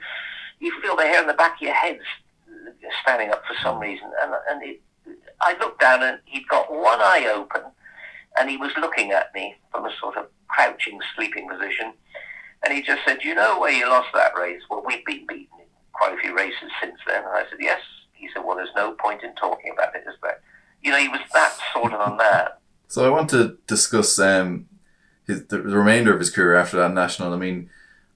you 0.59 0.79
feel 0.81 0.95
the 0.95 1.03
hair 1.03 1.19
on 1.19 1.27
the 1.27 1.33
back 1.33 1.55
of 1.55 1.61
your 1.61 1.73
head 1.73 1.99
standing 3.01 3.31
up 3.31 3.43
for 3.45 3.55
some 3.61 3.79
reason, 3.79 4.09
and 4.21 4.33
and 4.49 4.63
it, 4.63 4.81
I 5.41 5.55
looked 5.59 5.81
down 5.81 6.03
and 6.03 6.19
he'd 6.25 6.47
got 6.47 6.71
one 6.71 6.99
eye 6.99 7.31
open, 7.33 7.61
and 8.39 8.49
he 8.49 8.57
was 8.57 8.71
looking 8.77 9.11
at 9.11 9.33
me 9.33 9.55
from 9.71 9.85
a 9.85 9.91
sort 9.99 10.17
of 10.17 10.27
crouching, 10.47 10.99
sleeping 11.15 11.47
position, 11.49 11.93
and 12.63 12.73
he 12.73 12.81
just 12.81 13.03
said, 13.05 13.23
"You 13.23 13.35
know 13.35 13.59
where 13.59 13.71
you 13.71 13.87
lost 13.87 14.09
that 14.13 14.37
race? 14.37 14.61
Well, 14.69 14.83
we've 14.85 15.05
been 15.05 15.25
beaten 15.27 15.59
in 15.59 15.65
quite 15.93 16.13
a 16.13 16.17
few 16.17 16.35
races 16.35 16.71
since 16.81 16.97
then." 17.07 17.23
And 17.23 17.33
I 17.33 17.43
said, 17.49 17.59
"Yes." 17.59 17.81
He 18.13 18.27
said, 18.33 18.43
"Well, 18.43 18.57
there's 18.57 18.69
no 18.75 18.93
point 18.93 19.21
in 19.23 19.35
talking 19.35 19.71
about 19.73 19.95
it, 19.95 20.03
is 20.07 20.15
there?" 20.23 20.41
You 20.81 20.91
know, 20.91 20.97
he 20.97 21.07
was 21.07 21.21
that 21.33 21.57
sort 21.73 21.93
of 21.93 22.13
a 22.13 22.15
man. 22.15 22.47
So 22.87 23.05
I 23.05 23.09
want 23.09 23.29
to 23.31 23.57
discuss 23.67 24.17
um, 24.17 24.67
his, 25.25 25.45
the, 25.47 25.57
the 25.59 25.77
remainder 25.77 26.13
of 26.13 26.19
his 26.19 26.29
career 26.29 26.55
after 26.55 26.77
that 26.77 26.93
national. 26.93 27.33
I 27.33 27.37
mean, 27.37 27.69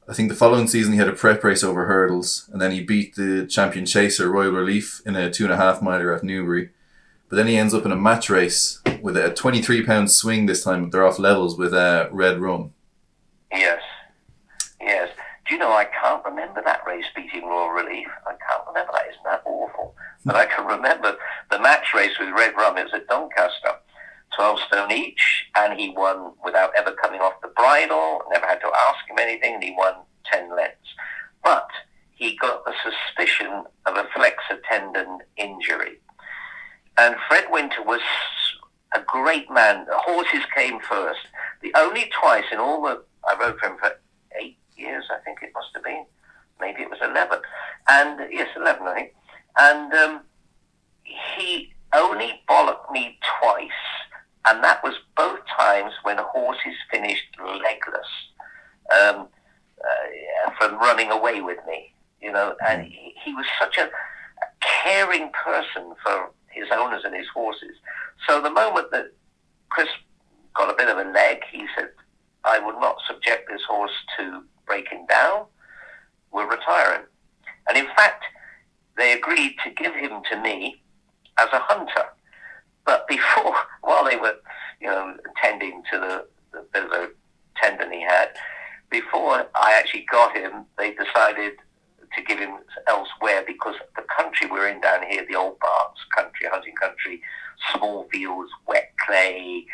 I 0.07 0.13
think 0.13 0.29
the 0.29 0.36
following 0.36 0.67
season 0.67 0.93
he 0.93 0.99
had 0.99 1.07
a 1.07 1.13
prep 1.13 1.43
race 1.43 1.63
over 1.63 1.86
hurdles, 1.86 2.49
and 2.51 2.62
then 2.62 2.71
he 2.71 2.81
beat 2.81 3.15
the 3.15 3.45
champion 3.45 3.86
chaser 3.86 4.31
Royal 4.31 4.51
Relief 4.51 5.01
in 5.05 5.15
a 5.15 5.29
two 5.29 5.43
and 5.43 5.53
a 5.53 5.57
half 5.57 5.81
miler 5.81 6.15
at 6.15 6.23
Newbury. 6.23 6.71
But 7.31 7.37
then 7.37 7.47
he 7.47 7.55
ends 7.55 7.73
up 7.73 7.85
in 7.85 7.93
a 7.93 7.95
match 7.95 8.29
race 8.29 8.81
with 9.01 9.15
a 9.15 9.33
23 9.33 9.85
pound 9.85 10.11
swing 10.11 10.47
this 10.47 10.65
time. 10.65 10.89
They're 10.89 11.07
off 11.07 11.17
levels 11.17 11.57
with 11.57 11.73
uh, 11.73 12.09
Red 12.11 12.41
Rum. 12.41 12.73
Yes, 13.53 13.81
yes. 14.81 15.07
Do 15.47 15.53
you 15.55 15.59
know 15.59 15.71
I 15.71 15.85
can't 15.85 16.25
remember 16.25 16.61
that 16.65 16.81
race 16.85 17.05
beating 17.15 17.47
Royal 17.47 17.69
Relief? 17.69 18.09
I 18.27 18.31
can't 18.31 18.67
remember 18.67 18.91
that. 18.91 19.07
Isn't 19.09 19.23
that 19.23 19.43
awful? 19.45 19.95
But 20.25 20.35
I 20.35 20.45
can 20.45 20.65
remember 20.65 21.15
the 21.49 21.59
match 21.59 21.93
race 21.95 22.19
with 22.19 22.35
Red 22.35 22.53
Rum. 22.57 22.77
It 22.77 22.83
was 22.83 22.95
at 22.95 23.07
Doncaster 23.07 23.75
12 24.35 24.59
stone 24.67 24.91
each, 24.91 25.45
and 25.55 25.79
he 25.79 25.93
won 25.95 26.33
without 26.43 26.71
ever 26.77 26.91
coming 26.91 27.21
off 27.21 27.39
the 27.41 27.47
bridle, 27.55 28.23
never 28.29 28.45
had 28.45 28.59
to 28.59 28.71
ask 28.89 29.09
him 29.09 29.19
anything, 29.19 29.53
and 29.53 29.63
he 29.63 29.73
won 29.77 29.93
10 30.29 30.53
lengths. 30.53 30.75
But 31.45 31.69
he 32.13 32.35
got 32.35 32.65
the 32.65 32.73
suspicion 32.83 33.63
of 33.85 33.95
a 33.95 34.05
flexor 34.13 34.61
tendon 34.69 35.19
injury. 35.37 36.00
And 36.97 37.15
Fred 37.27 37.45
Winter 37.49 37.84
was 37.84 38.01
a 38.93 39.01
great 39.06 39.49
man. 39.49 39.86
The 39.86 39.97
horses 39.97 40.43
came 40.56 40.80
first. 40.82 41.19
The 41.62 41.73
only 41.75 42.12
twice 42.19 42.45
in 42.51 42.60
all 42.60 42.82
the, 42.82 43.04
I 43.27 43.36
rode 43.39 43.60
for 43.60 43.67
him 43.67 43.77
for 43.80 43.99
eight 44.39 44.58
years, 44.75 45.06
I 45.12 45.19
think 45.23 45.39
it 45.41 45.51
must 45.54 45.69
have 45.75 45.84
been. 45.84 46.06
Maybe 46.60 46.82
it 46.82 46.89
was 46.89 46.99
11. 47.01 47.39
And, 47.89 48.32
yes, 48.32 48.49
11, 48.56 48.88
I 48.88 48.93
think. 48.93 49.15
And 49.58 49.93
um, 49.93 50.21
he 51.04 51.73
only 51.93 52.41
bollocked 52.47 52.91
me 52.91 53.17
twice 53.39 53.69
and 54.45 54.63
that 54.63 54.84
was 54.84 54.95
both 55.15 55.39
times 55.58 55.93
when 56.04 56.17
horses 56.17 56.75
finished 56.89 57.25
legless 57.39 58.08
um, 58.91 59.27
uh, 59.84 60.51
from 60.58 60.80
running 60.80 61.12
away 61.12 61.41
with 61.41 61.60
me. 61.67 61.93
You 62.21 62.32
know, 62.32 62.56
and 62.67 62.84
he, 62.84 63.13
he 63.23 63.34
was 63.34 63.45
such 63.60 63.77
a, 63.77 63.84
a 63.84 64.47
caring 64.62 65.32
person 65.32 65.93
for 66.04 66.32
his 66.49 66.67
owners 66.71 67.04
and 67.04 67.15
his 67.15 67.27
horses. 67.34 67.75
So 68.27 68.41
the 68.41 68.49
moment 68.49 68.91
that 68.91 69.13
Chris 69.69 69.88
got 70.56 70.71
a 70.71 70.77
bit 70.77 70.89
of 70.89 70.97
a 70.97 71.10
leg, 71.12 71.41
he 71.51 71.65
said, 71.75 71.89
I 72.43 72.60
would 72.60 72.80
not 72.80 72.97
subject 73.08 73.49
this 73.49 73.62
horse 73.67 73.91
to 74.17 74.43
breaking 74.65 75.06
down. 75.08 75.45
We'll 76.32 76.47
retire 76.47 76.95
him. 76.95 77.06
And 77.67 77.77
in 77.77 77.88
fact, 77.95 78.23
they 78.97 79.13
agreed 79.13 79.56
to 79.63 79.71
give 79.71 79.93
him 79.93 80.21
to 80.32 80.41
me 80.41 80.82
as 81.39 81.49
a 81.54 81.60
hunter. 81.60 82.06
But 82.86 83.08
before, 83.08 83.56
while 83.82 84.06
they 84.06 84.17
were, 84.17 84.36
you 84.80 84.88
know, 84.88 85.15
tending 85.41 85.84
to 85.91 85.99
the, 85.99 86.25
the 86.54 86.65
bit 86.73 86.86
of 86.86 86.91
a 86.91 87.10
tendon 87.62 87.91
he 87.91 88.01
had, 88.01 88.30
before 88.89 89.47
I 89.56 89.73
actually 89.77 90.06
got 90.12 90.36
him, 90.36 90.65
they 90.77 90.91
decided 90.91 91.54
to 92.15 92.23
give 92.23 92.39
him 92.39 92.58
elsewhere 92.89 93.43
because 93.47 93.75
the 93.95 94.04
country 94.15 94.47
we're 94.47 94.67
in 94.67 94.82
down 94.82 95.04
here, 95.10 95.25
the 95.30 95.36
old 95.36 95.58
Berks 95.60 96.01
country, 96.15 96.47
hunting 96.51 96.75
country, 96.75 97.21
small 97.73 98.10
fields, 98.12 98.51
wet 98.67 98.91
clay, 99.06 99.65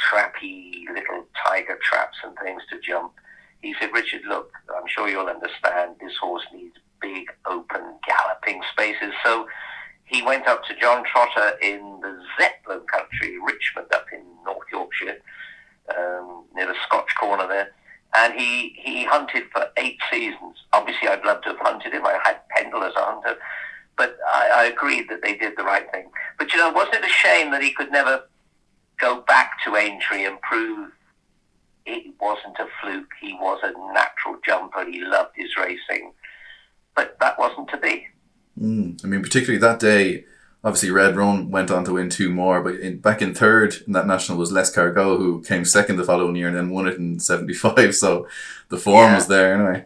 trappy 0.00 0.84
little 0.94 1.26
tiger 1.46 1.78
traps 1.82 2.16
and 2.24 2.34
things 2.42 2.62
to 2.70 2.80
jump. 2.80 3.12
He 3.60 3.74
said, 3.78 3.90
Richard, 3.92 4.22
look, 4.26 4.50
I'm 4.74 4.86
sure 4.86 5.08
you'll 5.08 5.26
understand 5.26 5.96
this 6.00 6.16
horse 6.18 6.44
needs 6.54 6.76
big, 7.02 7.26
open, 7.44 7.98
galloping 8.06 8.62
spaces. 8.72 9.12
So 9.22 9.46
he 10.12 10.22
went 10.22 10.46
up 10.46 10.64
to 10.66 10.74
John 10.76 11.04
Trotter 11.04 11.56
in 11.62 12.00
the 12.02 12.22
Zetland 12.38 12.86
country, 12.86 13.38
Richmond, 13.38 13.92
up 13.94 14.06
in 14.12 14.22
North 14.44 14.66
Yorkshire, 14.70 15.16
um, 15.96 16.44
near 16.54 16.66
the 16.66 16.74
Scotch 16.86 17.10
corner 17.18 17.48
there. 17.48 17.72
And 18.22 18.38
he, 18.38 18.74
he 18.78 19.04
hunted 19.04 19.44
for 19.52 19.66
eight 19.76 19.98
seasons. 20.10 20.56
Obviously, 20.72 21.08
I'd 21.08 21.24
love 21.24 21.42
to 21.42 21.50
have 21.50 21.58
hunted 21.58 21.92
him. 21.92 22.06
I 22.06 22.18
had 22.22 22.36
Pendil 22.50 22.84
as 22.84 22.94
a 22.94 23.04
hunter. 23.04 23.36
But 23.96 24.16
I, 24.26 24.50
I 24.54 24.64
agreed 24.66 25.08
that 25.10 25.22
they 25.22 25.36
did 25.36 25.54
the 25.56 25.64
right 25.64 25.90
thing. 25.90 26.08
But, 26.38 26.52
you 26.52 26.58
know, 26.58 26.70
wasn't 26.70 26.96
it 26.96 27.04
a 27.04 27.08
shame 27.08 27.50
that 27.50 27.62
he 27.62 27.72
could 27.72 27.90
never 27.90 28.22
go 29.00 29.22
back 29.22 29.62
to 29.64 29.76
Aintree 29.76 30.24
and 30.24 30.40
prove 30.40 30.92
it 31.84 32.14
wasn't 32.20 32.56
a 32.58 32.66
fluke. 32.80 33.10
He 33.20 33.34
was 33.34 33.60
a 33.62 33.72
natural 33.92 34.36
jumper. 34.44 34.84
He 34.84 35.02
loved 35.02 35.32
his 35.34 35.56
racing, 35.56 36.12
but 36.94 37.16
that 37.20 37.38
wasn't 37.38 37.68
to 37.70 37.76
be. 37.76 38.06
Mm. 38.60 39.04
I 39.04 39.08
mean, 39.08 39.22
particularly 39.22 39.58
that 39.58 39.80
day, 39.80 40.24
obviously 40.64 40.90
Red 40.90 41.16
Rum 41.16 41.50
went 41.50 41.70
on 41.70 41.84
to 41.84 41.92
win 41.92 42.08
two 42.08 42.30
more, 42.30 42.62
but 42.62 42.76
in, 42.76 42.98
back 42.98 43.20
in 43.22 43.34
third 43.34 43.76
in 43.86 43.92
that 43.92 44.06
national 44.06 44.38
was 44.38 44.52
L'Escargot, 44.52 45.18
who 45.18 45.42
came 45.42 45.64
second 45.64 45.96
the 45.96 46.04
following 46.04 46.36
year 46.36 46.48
and 46.48 46.56
then 46.56 46.70
won 46.70 46.86
it 46.86 46.98
in 46.98 47.18
'75. 47.18 47.94
So 48.02 48.26
the 48.68 48.78
form 48.78 49.06
yeah. 49.06 49.14
was 49.16 49.26
there 49.26 49.54
anyway. 49.54 49.84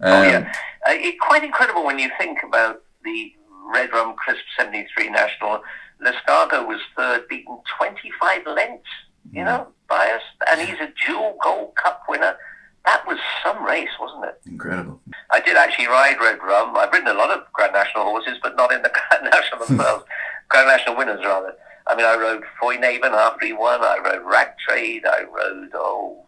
Um, 0.00 0.12
oh 0.12 0.22
yeah, 0.22 0.52
uh, 0.88 0.92
it, 0.92 1.20
quite 1.20 1.44
incredible 1.44 1.84
when 1.84 1.98
you 1.98 2.10
think 2.18 2.38
about 2.42 2.82
the 3.04 3.32
Red 3.72 3.92
Rum 3.92 4.14
Crisp 4.16 4.42
'73 4.56 5.10
national. 5.10 5.62
Les 6.00 6.10
L'Escargot 6.10 6.66
was 6.66 6.80
third, 6.96 7.28
beaten 7.28 7.58
25 7.76 8.46
lengths. 8.46 8.88
You 9.30 9.42
mm. 9.42 9.44
know, 9.44 9.68
biased, 9.88 10.24
and 10.50 10.60
he's 10.60 10.80
a 10.80 10.92
dual 11.06 11.38
Gold 11.42 11.74
Cup 11.76 12.02
winner. 12.08 12.36
That 12.84 13.06
was 13.06 13.18
some 13.44 13.64
race, 13.64 13.90
wasn't 14.00 14.24
it? 14.24 14.40
Incredible. 14.46 15.00
I 15.30 15.40
did 15.40 15.56
actually 15.56 15.86
ride 15.86 16.16
Red 16.20 16.42
Rum. 16.42 16.76
I've 16.76 16.92
ridden 16.92 17.08
a 17.08 17.14
lot 17.14 17.30
of 17.30 17.44
Grand 17.52 17.72
National 17.72 18.04
horses, 18.04 18.38
but 18.42 18.56
not 18.56 18.72
in 18.72 18.82
the 18.82 18.92
Grand 19.10 19.30
National 19.32 19.66
themselves. 19.66 20.04
Grand 20.48 20.68
National 20.68 20.96
winners, 20.96 21.24
rather. 21.24 21.54
I 21.86 21.96
mean, 21.96 22.06
I 22.06 22.16
rode 22.16 22.44
Foinavon 22.60 23.12
after 23.12 23.46
he 23.46 23.52
won. 23.52 23.82
I 23.82 23.98
rode 24.04 24.24
Rag 24.24 24.48
Trade. 24.68 25.04
I 25.06 25.22
rode, 25.22 25.70
oh, 25.74 26.24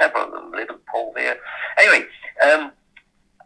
several 0.00 0.24
of 0.24 0.32
them. 0.32 0.52
Liverpool 0.52 1.12
there. 1.14 1.38
Anyway, 1.78 2.06
um, 2.42 2.72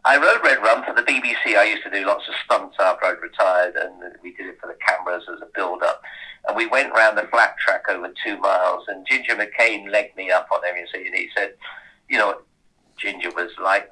I 0.05 0.17
rode 0.17 0.43
Red 0.43 0.61
Rum 0.61 0.83
for 0.85 0.93
the 0.93 1.03
BBC. 1.03 1.57
I 1.57 1.63
used 1.63 1.83
to 1.83 1.89
do 1.89 2.05
lots 2.05 2.27
of 2.27 2.35
stunts 2.43 2.75
after 2.79 3.05
I'd 3.05 3.21
retired, 3.21 3.75
and 3.75 3.93
we 4.21 4.33
did 4.35 4.47
it 4.47 4.59
for 4.59 4.67
the 4.67 4.77
cameras 4.85 5.23
as 5.33 5.41
a 5.41 5.47
build-up. 5.55 6.01
And 6.47 6.57
we 6.57 6.67
went 6.67 6.93
round 6.93 7.17
the 7.17 7.27
flat 7.31 7.55
track 7.57 7.83
over 7.89 8.11
two 8.25 8.37
miles, 8.37 8.83
and 8.89 9.07
Ginger 9.07 9.35
McCain 9.35 9.89
legged 9.89 10.17
me 10.17 10.29
up 10.29 10.49
on 10.51 10.59
everything, 10.67 11.07
and 11.07 11.15
he 11.15 11.29
said, 11.35 11.53
you 12.09 12.17
know, 12.17 12.39
Ginger 12.97 13.31
was 13.31 13.51
like 13.61 13.89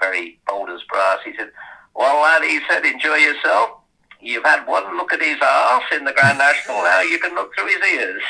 very 0.00 0.38
bold 0.48 0.70
as 0.70 0.80
brass. 0.90 1.20
He 1.24 1.32
said, 1.36 1.50
well, 1.94 2.22
lad, 2.22 2.42
he 2.42 2.60
said, 2.68 2.84
enjoy 2.84 3.16
yourself. 3.16 3.78
You've 4.20 4.44
had 4.44 4.66
one 4.66 4.96
look 4.96 5.12
at 5.12 5.20
his 5.20 5.38
ass 5.42 5.82
in 5.92 6.04
the 6.04 6.12
Grand 6.12 6.38
National, 6.38 6.76
now 6.76 7.00
you 7.00 7.18
can 7.18 7.34
look 7.34 7.52
through 7.54 7.66
his 7.66 7.84
ears. 7.84 8.22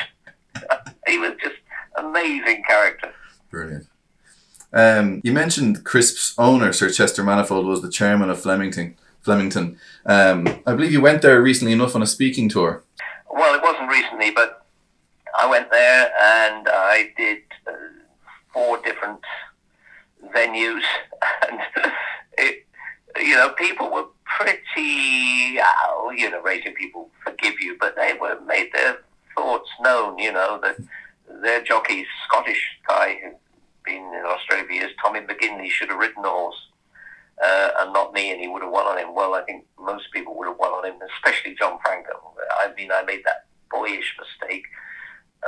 he 1.06 1.18
was 1.18 1.32
just 1.42 1.56
amazing 1.96 2.62
character. 2.66 3.12
Brilliant. 3.50 3.86
Um, 4.72 5.20
you 5.22 5.32
mentioned 5.32 5.84
Crisp's 5.84 6.34
owner, 6.38 6.72
Sir 6.72 6.90
Chester 6.90 7.22
Manifold, 7.22 7.66
was 7.66 7.82
the 7.82 7.90
chairman 7.90 8.30
of 8.30 8.40
Flemington. 8.40 8.96
Flemington. 9.20 9.78
Um, 10.06 10.62
I 10.66 10.74
believe 10.74 10.92
you 10.92 11.00
went 11.00 11.22
there 11.22 11.40
recently 11.40 11.72
enough 11.72 11.94
on 11.94 12.02
a 12.02 12.06
speaking 12.06 12.48
tour. 12.48 12.82
Well, 13.30 13.54
it 13.54 13.62
wasn't 13.62 13.88
recently, 13.88 14.30
but 14.30 14.66
I 15.38 15.46
went 15.46 15.70
there 15.70 16.04
and 16.20 16.66
I 16.68 17.10
did 17.16 17.38
uh, 17.66 17.72
four 18.52 18.78
different 18.82 19.20
venues, 20.34 20.82
and 21.48 21.60
it, 22.38 22.66
you 23.16 23.34
know, 23.34 23.50
people 23.50 23.90
were 23.90 24.06
pretty, 24.24 24.80
you 24.80 26.30
know, 26.30 26.40
racing 26.42 26.74
people 26.74 27.10
forgive 27.24 27.60
you, 27.60 27.76
but 27.78 27.96
they 27.96 28.14
were 28.20 28.40
made 28.46 28.70
their 28.72 28.98
thoughts 29.36 29.68
known. 29.80 30.18
You 30.18 30.32
know 30.32 30.60
that 30.62 30.76
their 31.42 31.62
jockey, 31.62 32.06
Scottish 32.26 32.62
guy 32.86 33.18
who'd 33.22 33.36
been 33.84 34.02
in 34.14 34.24
Australia 34.26 34.66
for 34.66 34.72
years, 34.72 34.92
Tommy 35.02 35.20
McGinley, 35.20 35.68
should 35.68 35.88
have 35.88 35.98
ridden 35.98 36.22
the 36.22 36.28
horse. 36.28 36.68
Uh, 37.42 37.70
and 37.80 37.92
not 37.92 38.12
me, 38.12 38.30
and 38.30 38.40
he 38.40 38.46
would 38.46 38.62
have 38.62 38.70
won 38.70 38.86
on 38.86 38.98
him. 38.98 39.14
Well, 39.14 39.34
I 39.34 39.42
think 39.42 39.64
most 39.80 40.12
people 40.12 40.36
would 40.38 40.46
have 40.46 40.58
won 40.58 40.70
on 40.70 40.84
him, 40.84 40.94
especially 41.16 41.56
John 41.58 41.78
Francome. 41.84 42.20
I 42.60 42.72
mean, 42.76 42.90
I 42.92 43.02
made 43.02 43.22
that 43.24 43.46
boyish 43.68 44.16
mistake 44.18 44.64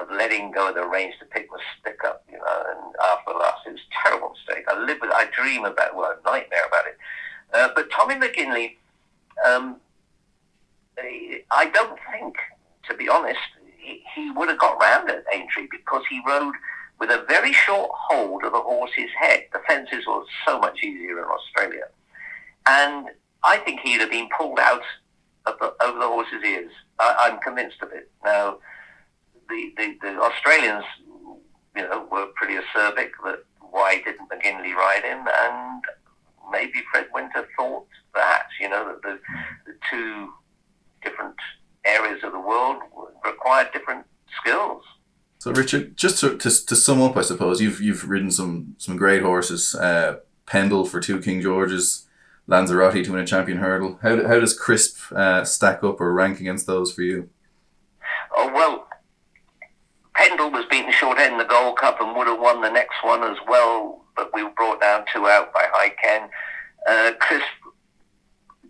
of 0.01 0.11
letting 0.11 0.51
go 0.51 0.69
of 0.69 0.75
the 0.75 0.87
reins 0.87 1.15
to 1.21 1.27
pick 1.27 1.49
my 1.51 1.59
stick 1.79 1.99
up, 2.05 2.25
you 2.31 2.39
know, 2.39 2.65
and 2.71 2.95
after 3.13 3.33
the 3.33 3.39
last, 3.39 3.67
it 3.67 3.73
was 3.73 3.81
a 3.81 4.09
terrible 4.09 4.31
mistake. 4.31 4.65
I 4.69 4.79
live 4.79 4.99
with, 5.01 5.11
I 5.13 5.27
dream 5.27 5.65
about, 5.65 5.95
well, 5.95 6.13
a 6.13 6.29
nightmare 6.29 6.67
about 6.67 6.87
it. 6.87 6.99
Uh, 7.53 7.69
but 7.75 7.91
Tommy 7.91 8.15
McGinley, 8.17 8.77
um, 9.47 9.77
I 10.99 11.71
don't 11.73 11.99
think, 12.13 12.35
to 12.89 12.97
be 12.97 13.09
honest, 13.09 13.39
he, 13.79 14.03
he 14.15 14.31
would 14.33 14.49
have 14.49 14.59
got 14.59 14.81
round 14.81 15.11
at 15.11 15.25
Aintree 15.33 15.69
because 15.71 16.03
he 16.09 16.21
rode 16.27 16.55
with 16.99 17.11
a 17.11 17.25
very 17.29 17.53
short 17.53 17.91
hold 17.93 18.45
of 18.45 18.53
the 18.53 18.61
horse's 18.61 19.11
head. 19.19 19.45
The 19.53 19.61
fences 19.67 20.07
were 20.07 20.23
so 20.47 20.59
much 20.59 20.83
easier 20.83 21.19
in 21.19 21.25
Australia. 21.25 21.85
And 22.67 23.09
I 23.43 23.59
think 23.59 23.81
he'd 23.81 24.01
have 24.01 24.11
been 24.11 24.29
pulled 24.37 24.59
out 24.59 24.83
the, 25.45 25.75
over 25.83 25.99
the 25.99 26.07
horse's 26.07 26.43
ears. 26.45 26.73
I, 26.99 27.29
am 27.31 27.41
convinced 27.41 27.83
of 27.83 27.93
it. 27.93 28.11
Now, 28.25 28.59
the, 29.49 29.73
the, 29.77 29.97
the, 30.03 30.21
Australians, 30.21 30.85
you 31.77 31.83
know, 31.83 32.07
were 32.11 32.27
pretty 32.35 32.55
acerbic 32.55 33.11
that 33.25 33.45
why 33.61 34.01
didn't 34.05 34.29
McGinley 34.29 34.75
ride 34.75 35.03
him, 35.03 35.27
and 35.27 35.83
maybe 36.51 36.83
Fred 36.91 37.07
Winter 37.13 37.49
thought 37.57 37.87
that, 38.15 38.47
you 38.61 38.69
know, 38.69 38.87
that 38.87 39.03
the, 39.03 39.19
the 39.67 39.77
two 39.91 40.33
different 41.03 41.37
areas 41.85 42.23
of 42.23 42.33
the 42.33 42.41
world 42.41 42.83
required 43.25 43.69
different 43.73 44.07
skills. 44.41 44.83
So, 45.39 45.53
Richard, 45.53 45.97
just 45.97 46.21
to, 46.21 46.39
to, 46.39 46.67
to, 46.67 46.77
sum 46.77 47.03
up, 47.03 47.17
I 47.17 47.23
suppose 47.23 47.61
you've 47.61 47.81
you've 47.81 48.09
ridden 48.09 48.31
some 48.31 48.77
some 48.79 48.97
great 48.97 49.21
horses. 49.23 49.75
Uh, 49.75 50.21
Pendil 50.47 50.87
for 50.87 51.01
two 51.01 51.21
King 51.21 51.41
Georges, 51.41 52.07
Lanzarote 52.47 53.05
to 53.05 53.13
win 53.13 53.21
a 53.21 53.27
champion 53.27 53.59
hurdle. 53.59 53.99
How, 54.03 54.27
how 54.27 54.41
does 54.41 54.59
Crisp 54.59 55.13
uh, 55.13 55.45
stack 55.45 55.83
up 55.83 56.01
or 56.01 56.13
rank 56.13 56.41
against 56.41 56.67
those 56.67 56.93
for 56.93 57.03
you? 57.03 57.31
Oh, 58.37 58.51
well, 58.53 58.89
Pendil 60.15 60.51
was 60.51 60.65
beaten 60.71 60.93
short 60.93 61.19
end 61.19 61.33
in 61.33 61.39
the 61.39 61.45
Gold 61.45 61.79
Cup 61.79 62.01
and 62.01 62.17
would 62.17 62.27
have 62.27 62.39
won 62.39 62.61
the 62.61 62.71
next 62.71 63.03
one 63.03 63.25
as 63.25 63.37
well, 63.49 64.05
but 64.17 64.33
we 64.33 64.43
were 64.43 64.51
brought 64.51 64.81
down 64.81 65.05
two 65.13 65.27
out 65.27 65.53
by 65.53 65.67
High 65.73 65.91
Ken. 66.03 66.29
Uh, 66.89 67.13
Crisp 67.19 67.45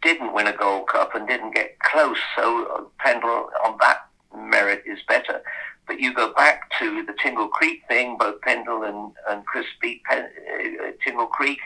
didn't 0.02 0.32
win 0.32 0.46
a 0.46 0.56
Gold 0.56 0.88
Cup 0.88 1.14
and 1.14 1.28
didn't 1.28 1.54
get 1.54 1.78
close, 1.80 2.18
so 2.36 2.66
uh, 2.66 2.82
Pendil 3.04 3.50
on 3.64 3.76
that 3.80 4.08
merit 4.36 4.82
is 4.86 4.98
better. 5.06 5.42
But 5.86 6.00
you 6.00 6.14
go 6.14 6.32
back 6.32 6.70
to 6.78 7.04
the 7.04 7.14
Tingle 7.22 7.48
Creek 7.48 7.82
thing, 7.88 8.16
both 8.18 8.40
Pendil 8.40 8.82
and, 8.84 9.12
and 9.28 9.44
Chris 9.44 9.66
beat 9.82 10.02
Pen, 10.04 10.24
uh, 10.24 10.90
Tingle 11.04 11.26
Creek 11.26 11.58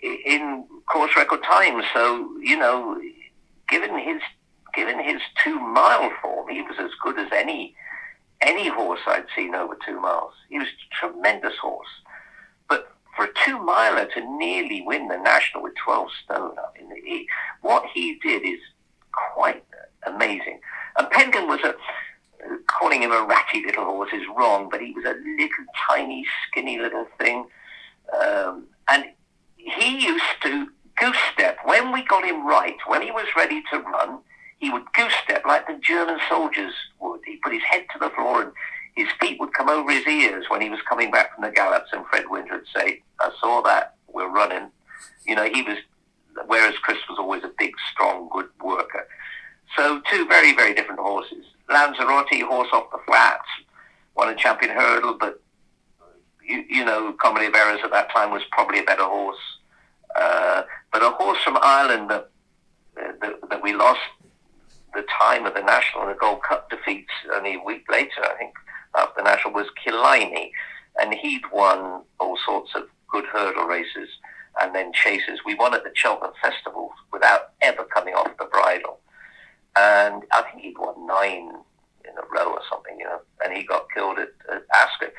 in 0.00 0.64
course 0.90 1.16
record 1.16 1.42
time. 1.42 1.82
So 1.94 2.36
you 2.42 2.58
know, 2.58 3.00
given 3.68 3.98
his 3.98 4.20
given 4.74 5.02
his 5.02 5.22
two 5.42 5.58
mile 5.58 6.10
form, 6.20 6.48
he 6.50 6.60
was 6.62 6.76
as 6.78 6.90
good 7.02 7.18
as 7.18 7.32
any 7.32 7.74
any 8.40 8.68
horse 8.68 9.00
I'd 9.06 9.26
seen 9.34 9.54
over 9.54 9.76
two 9.86 10.00
miles. 10.00 10.32
He 10.48 10.58
was 10.58 10.68
a 10.68 10.94
tremendous 10.94 11.56
horse. 11.60 11.88
But 12.68 12.88
for 13.16 13.26
a 13.26 13.32
two 13.44 13.58
miler 13.58 14.06
to 14.06 14.38
nearly 14.38 14.82
win 14.82 15.08
the 15.08 15.18
national 15.18 15.62
with 15.62 15.74
12 15.84 16.08
stone, 16.24 16.56
I 16.58 16.78
mean, 16.78 17.04
he, 17.04 17.28
what 17.62 17.84
he 17.92 18.18
did 18.22 18.42
is 18.44 18.60
quite 19.12 19.64
amazing. 20.06 20.60
And 20.98 21.10
Penguin 21.10 21.48
was 21.48 21.60
a, 21.60 21.74
calling 22.66 23.02
him 23.02 23.12
a 23.12 23.24
ratty 23.24 23.64
little 23.64 23.84
horse 23.84 24.12
is 24.12 24.22
wrong, 24.36 24.68
but 24.70 24.80
he 24.80 24.92
was 24.92 25.04
a 25.04 25.14
little 25.14 25.64
tiny, 25.88 26.24
skinny 26.46 26.78
little 26.78 27.06
thing. 27.18 27.46
Um, 28.20 28.66
and 28.88 29.06
he 29.56 30.06
used 30.06 30.42
to 30.42 30.68
goose 30.96 31.16
step 31.32 31.58
when 31.64 31.92
we 31.92 32.02
got 32.04 32.24
him 32.24 32.46
right, 32.46 32.76
when 32.86 33.02
he 33.02 33.10
was 33.10 33.26
ready 33.36 33.62
to 33.70 33.78
run, 33.78 34.20
he 34.58 34.70
would 34.70 34.84
goose 34.94 35.12
step 35.24 35.44
like 35.46 35.66
the 35.66 35.78
German 35.82 36.18
soldiers 36.28 36.72
would. 37.00 37.20
He 37.24 37.36
put 37.36 37.52
his 37.52 37.62
head 37.62 37.86
to 37.92 37.98
the 37.98 38.10
floor 38.10 38.42
and 38.42 38.52
his 38.96 39.08
feet 39.20 39.38
would 39.38 39.52
come 39.52 39.68
over 39.68 39.90
his 39.90 40.06
ears 40.06 40.46
when 40.48 40.62
he 40.62 40.70
was 40.70 40.80
coming 40.88 41.10
back 41.10 41.34
from 41.34 41.44
the 41.44 41.50
gallops, 41.50 41.90
and 41.92 42.06
Fred 42.06 42.24
Winter 42.30 42.54
would 42.54 42.66
say, 42.74 43.02
I 43.20 43.30
saw 43.40 43.60
that, 43.62 43.94
we're 44.08 44.30
running. 44.30 44.70
You 45.26 45.34
know, 45.34 45.44
he 45.44 45.62
was, 45.62 45.76
whereas 46.46 46.74
Chris 46.78 46.96
was 47.08 47.18
always 47.18 47.44
a 47.44 47.50
big, 47.58 47.74
strong, 47.92 48.30
good 48.32 48.48
worker. 48.62 49.06
So 49.76 50.00
two 50.10 50.26
very, 50.26 50.54
very 50.54 50.72
different 50.72 51.00
horses. 51.00 51.44
Lanzarote, 51.68 52.42
horse 52.44 52.68
off 52.72 52.90
the 52.90 52.98
flats, 53.06 53.48
won 54.14 54.30
a 54.30 54.34
champion 54.34 54.70
hurdle, 54.70 55.18
but 55.20 55.42
you, 56.42 56.64
you 56.70 56.84
know, 56.84 57.12
Comedy 57.20 57.46
of 57.46 57.54
Errors 57.54 57.80
at 57.84 57.90
that 57.90 58.10
time 58.12 58.30
was 58.30 58.42
probably 58.50 58.78
a 58.78 58.84
better 58.84 59.04
horse. 59.04 59.36
Uh, 60.18 60.62
but 60.90 61.02
a 61.02 61.10
horse 61.10 61.38
from 61.44 61.58
Ireland 61.60 62.08
that, 62.08 62.30
that, 62.94 63.50
that 63.50 63.62
we 63.62 63.74
lost 63.74 64.00
the 64.96 65.06
time 65.20 65.46
of 65.46 65.54
the 65.54 65.62
National 65.62 66.02
and 66.02 66.10
the 66.10 66.18
Gold 66.18 66.42
Cup 66.42 66.70
defeats 66.70 67.12
only 67.32 67.54
a 67.54 67.62
week 67.62 67.84
later, 67.90 68.22
I 68.24 68.34
think, 68.38 68.54
after 68.94 69.22
the 69.22 69.24
National, 69.24 69.54
was 69.54 69.66
Killiney. 69.84 70.50
And 71.00 71.14
he'd 71.14 71.42
won 71.52 72.02
all 72.18 72.38
sorts 72.44 72.74
of 72.74 72.84
good 73.08 73.26
hurdle 73.26 73.66
races 73.66 74.08
and 74.60 74.74
then 74.74 74.92
chases. 74.92 75.40
We 75.44 75.54
won 75.54 75.74
at 75.74 75.84
the 75.84 75.90
Cheltenham 75.94 76.32
Festival 76.42 76.90
without 77.12 77.52
ever 77.60 77.84
coming 77.84 78.14
off 78.14 78.36
the 78.38 78.46
bridle. 78.46 78.98
And 79.76 80.22
I 80.32 80.42
think 80.42 80.62
he'd 80.62 80.78
won 80.78 81.06
nine 81.06 81.50
in 82.04 82.16
a 82.16 82.26
row 82.32 82.52
or 82.52 82.62
something, 82.70 82.98
you 82.98 83.04
know, 83.04 83.20
and 83.44 83.52
he 83.54 83.64
got 83.64 83.90
killed 83.92 84.18
at, 84.18 84.30
at 84.50 84.62
Ascot. 84.74 85.12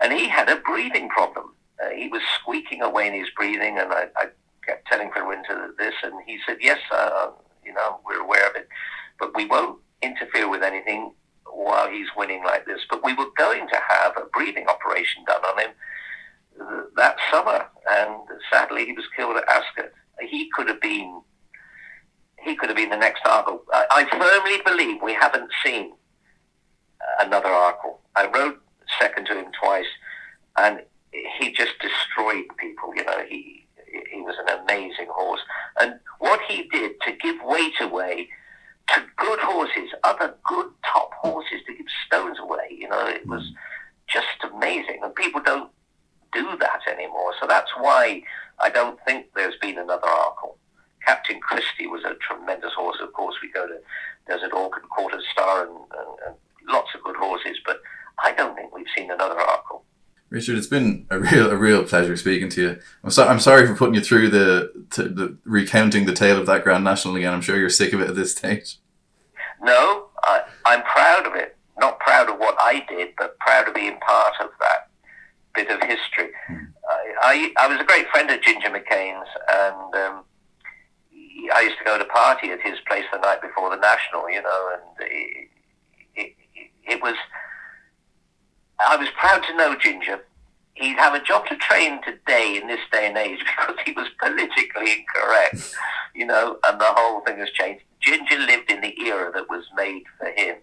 And 0.00 0.12
he 0.12 0.28
had 0.28 0.48
a 0.48 0.56
breathing 0.56 1.08
problem. 1.08 1.54
Uh, 1.82 1.90
he 1.90 2.08
was 2.08 2.22
squeaking 2.40 2.82
away 2.82 3.06
in 3.06 3.14
his 3.14 3.28
breathing, 3.36 3.78
and 3.78 3.92
I, 3.92 4.06
I 4.16 4.26
kept 4.66 4.86
telling 4.86 5.10
Fred 5.12 5.28
Winter 5.28 5.72
this, 5.78 5.94
and 6.02 6.14
he 6.26 6.38
said, 6.46 6.58
yes, 6.60 6.78
uh, 6.90 7.28
you 7.64 7.72
know, 7.72 8.00
we're 8.04 8.20
aware 8.20 8.48
of 8.48 8.56
it, 8.56 8.68
but 9.20 9.36
we 9.36 9.46
won't 9.46 9.78
interfere 10.02 10.48
with 10.48 10.62
anything 10.62 11.12
while 11.52 11.88
he's 11.88 12.08
winning 12.16 12.42
like 12.44 12.66
this. 12.66 12.80
But 12.88 13.04
we 13.04 13.14
were 13.14 13.30
going 13.36 13.68
to 13.68 13.78
have 13.88 14.16
a 14.16 14.26
breathing 14.32 14.66
operation 14.66 15.24
done 15.26 15.44
on 15.44 15.60
him 15.60 15.70
uh, 16.60 16.80
that 16.96 17.16
summer, 17.30 17.66
and 17.90 18.16
sadly 18.50 18.86
he 18.86 18.92
was 18.92 19.04
killed 19.14 19.36
at 19.36 19.48
Ascot. 19.48 19.92
He 20.20 20.50
could 20.54 20.68
have 20.68 20.80
been, 20.80 21.20
he 22.42 22.56
could 22.56 22.70
have 22.70 22.76
been 22.76 22.90
the 22.90 22.96
next 22.96 23.22
Arkle. 23.24 23.60
I, 23.72 23.86
I 23.90 24.18
firmly 24.18 24.60
believe 24.64 25.02
we 25.02 25.14
haven't 25.14 25.50
seen 25.64 25.92
another 27.20 27.48
Arkle. 27.48 27.98
I 28.16 28.26
rode 28.26 28.56
second 28.98 29.26
to 29.26 29.38
him 29.38 29.52
twice, 29.62 29.86
and 30.56 30.80
he 31.38 31.52
just 31.52 31.72
destroyed 31.80 32.44
people. 32.58 32.94
You 32.94 33.04
know, 33.04 33.22
he 33.28 33.66
he 34.12 34.20
was 34.20 34.36
an 34.46 34.60
amazing 34.60 35.08
horse, 35.10 35.40
and 35.80 35.94
what 36.18 36.40
he 36.48 36.68
did 36.72 37.00
to 37.02 37.12
give 37.12 37.36
weight 37.42 37.80
away 37.80 38.28
to 38.94 39.02
good 39.16 39.40
horses, 39.40 39.90
other 40.04 40.34
good 40.46 40.66
top 40.84 41.12
horses, 41.14 41.60
to 41.66 41.74
give 41.74 41.86
stones 42.06 42.38
away. 42.40 42.68
You 42.70 42.88
know, 42.88 43.06
it 43.06 43.26
was 43.26 43.42
mm. 43.42 43.54
just 44.08 44.52
amazing, 44.52 45.00
and 45.02 45.14
people 45.14 45.40
don't 45.42 45.70
do 46.32 46.56
that 46.58 46.80
anymore. 46.90 47.34
So 47.40 47.46
that's 47.46 47.70
why 47.78 48.22
I 48.58 48.70
don't 48.70 48.98
think 49.04 49.26
there's 49.34 49.56
been 49.60 49.78
another 49.78 50.06
Arkle. 50.06 50.56
Captain 51.06 51.40
Christie 51.40 51.86
was 51.86 52.04
a 52.04 52.14
tremendous 52.14 52.72
horse. 52.74 52.98
Of 53.00 53.12
course, 53.12 53.36
we 53.42 53.50
go 53.50 53.66
to 53.66 53.78
Desert 54.28 54.52
Orchid, 54.52 54.84
Kauto 54.96 55.20
Star, 55.32 55.66
and, 55.66 55.76
and, 55.76 56.18
and 56.26 56.34
lots 56.68 56.90
of 56.94 57.02
good 57.02 57.16
horses, 57.16 57.58
but 57.64 57.80
I 58.22 58.32
don't 58.32 58.54
think 58.54 58.74
we've 58.74 58.86
seen 58.96 59.10
another 59.10 59.36
Arkle. 59.36 59.82
Richard, 60.30 60.56
it's 60.56 60.68
been 60.68 61.06
a 61.10 61.18
real 61.18 61.50
a 61.50 61.56
real 61.56 61.82
pleasure 61.82 62.16
speaking 62.16 62.48
to 62.50 62.62
you. 62.62 62.80
I'm, 63.02 63.10
so, 63.10 63.26
I'm 63.26 63.40
sorry 63.40 63.66
for 63.66 63.74
putting 63.74 63.96
you 63.96 64.00
through 64.00 64.30
the, 64.30 64.86
to, 64.90 65.08
the 65.08 65.36
recounting 65.44 66.06
the 66.06 66.12
tale 66.12 66.38
of 66.38 66.46
that 66.46 66.62
Grand 66.62 66.84
National 66.84 67.16
again. 67.16 67.34
I'm 67.34 67.40
sure 67.40 67.58
you're 67.58 67.68
sick 67.68 67.92
of 67.92 68.00
it 68.00 68.08
at 68.08 68.14
this 68.14 68.36
stage. 68.36 68.78
No, 69.60 70.06
I, 70.22 70.42
I'm 70.64 70.82
proud 70.82 71.26
of 71.26 71.34
it. 71.34 71.56
Not 71.80 71.98
proud 71.98 72.30
of 72.30 72.38
what 72.38 72.56
I 72.60 72.84
did, 72.88 73.14
but 73.18 73.38
proud 73.40 73.66
of 73.66 73.74
being 73.74 73.98
part 73.98 74.34
of 74.40 74.50
that 74.60 74.88
bit 75.52 75.68
of 75.68 75.80
history. 75.80 76.30
Hmm. 76.46 76.64
I, 76.88 77.52
I, 77.58 77.64
I 77.64 77.66
was 77.66 77.80
a 77.80 77.84
great 77.84 78.08
friend 78.10 78.30
of 78.30 78.40
Ginger 78.40 78.68
McCain's, 78.68 79.28
and 79.52 79.94
um, 79.96 80.24
I 81.54 81.62
used 81.62 81.78
to 81.78 81.84
go 81.84 81.98
to 81.98 82.04
party 82.04 82.50
at 82.50 82.60
his 82.60 82.78
place 82.86 83.04
the 83.12 83.18
night 83.18 83.42
before 83.42 83.70
the 83.70 83.76
National, 83.76 84.30
you 84.30 84.42
know, 84.42 84.74
and 84.74 85.10
it, 85.10 85.48
it, 86.14 86.36
it 86.84 87.02
was. 87.02 87.16
I 88.88 88.96
was 88.96 89.08
proud 89.18 89.42
to 89.44 89.56
know 89.56 89.76
Ginger. 89.76 90.24
He'd 90.74 90.96
have 90.96 91.14
a 91.14 91.22
job 91.22 91.46
to 91.46 91.56
train 91.56 92.00
today 92.02 92.58
in 92.60 92.66
this 92.66 92.80
day 92.90 93.06
and 93.08 93.16
age 93.16 93.38
because 93.58 93.76
he 93.84 93.92
was 93.92 94.08
politically 94.20 94.92
incorrect, 94.92 95.74
you 96.14 96.26
know, 96.26 96.58
and 96.66 96.80
the 96.80 96.86
whole 96.86 97.20
thing 97.20 97.38
has 97.38 97.50
changed. 97.50 97.84
Ginger 98.00 98.38
lived 98.38 98.70
in 98.70 98.80
the 98.80 98.98
era 99.02 99.30
that 99.32 99.48
was 99.48 99.64
made 99.76 100.04
for 100.18 100.28
him. 100.28 100.56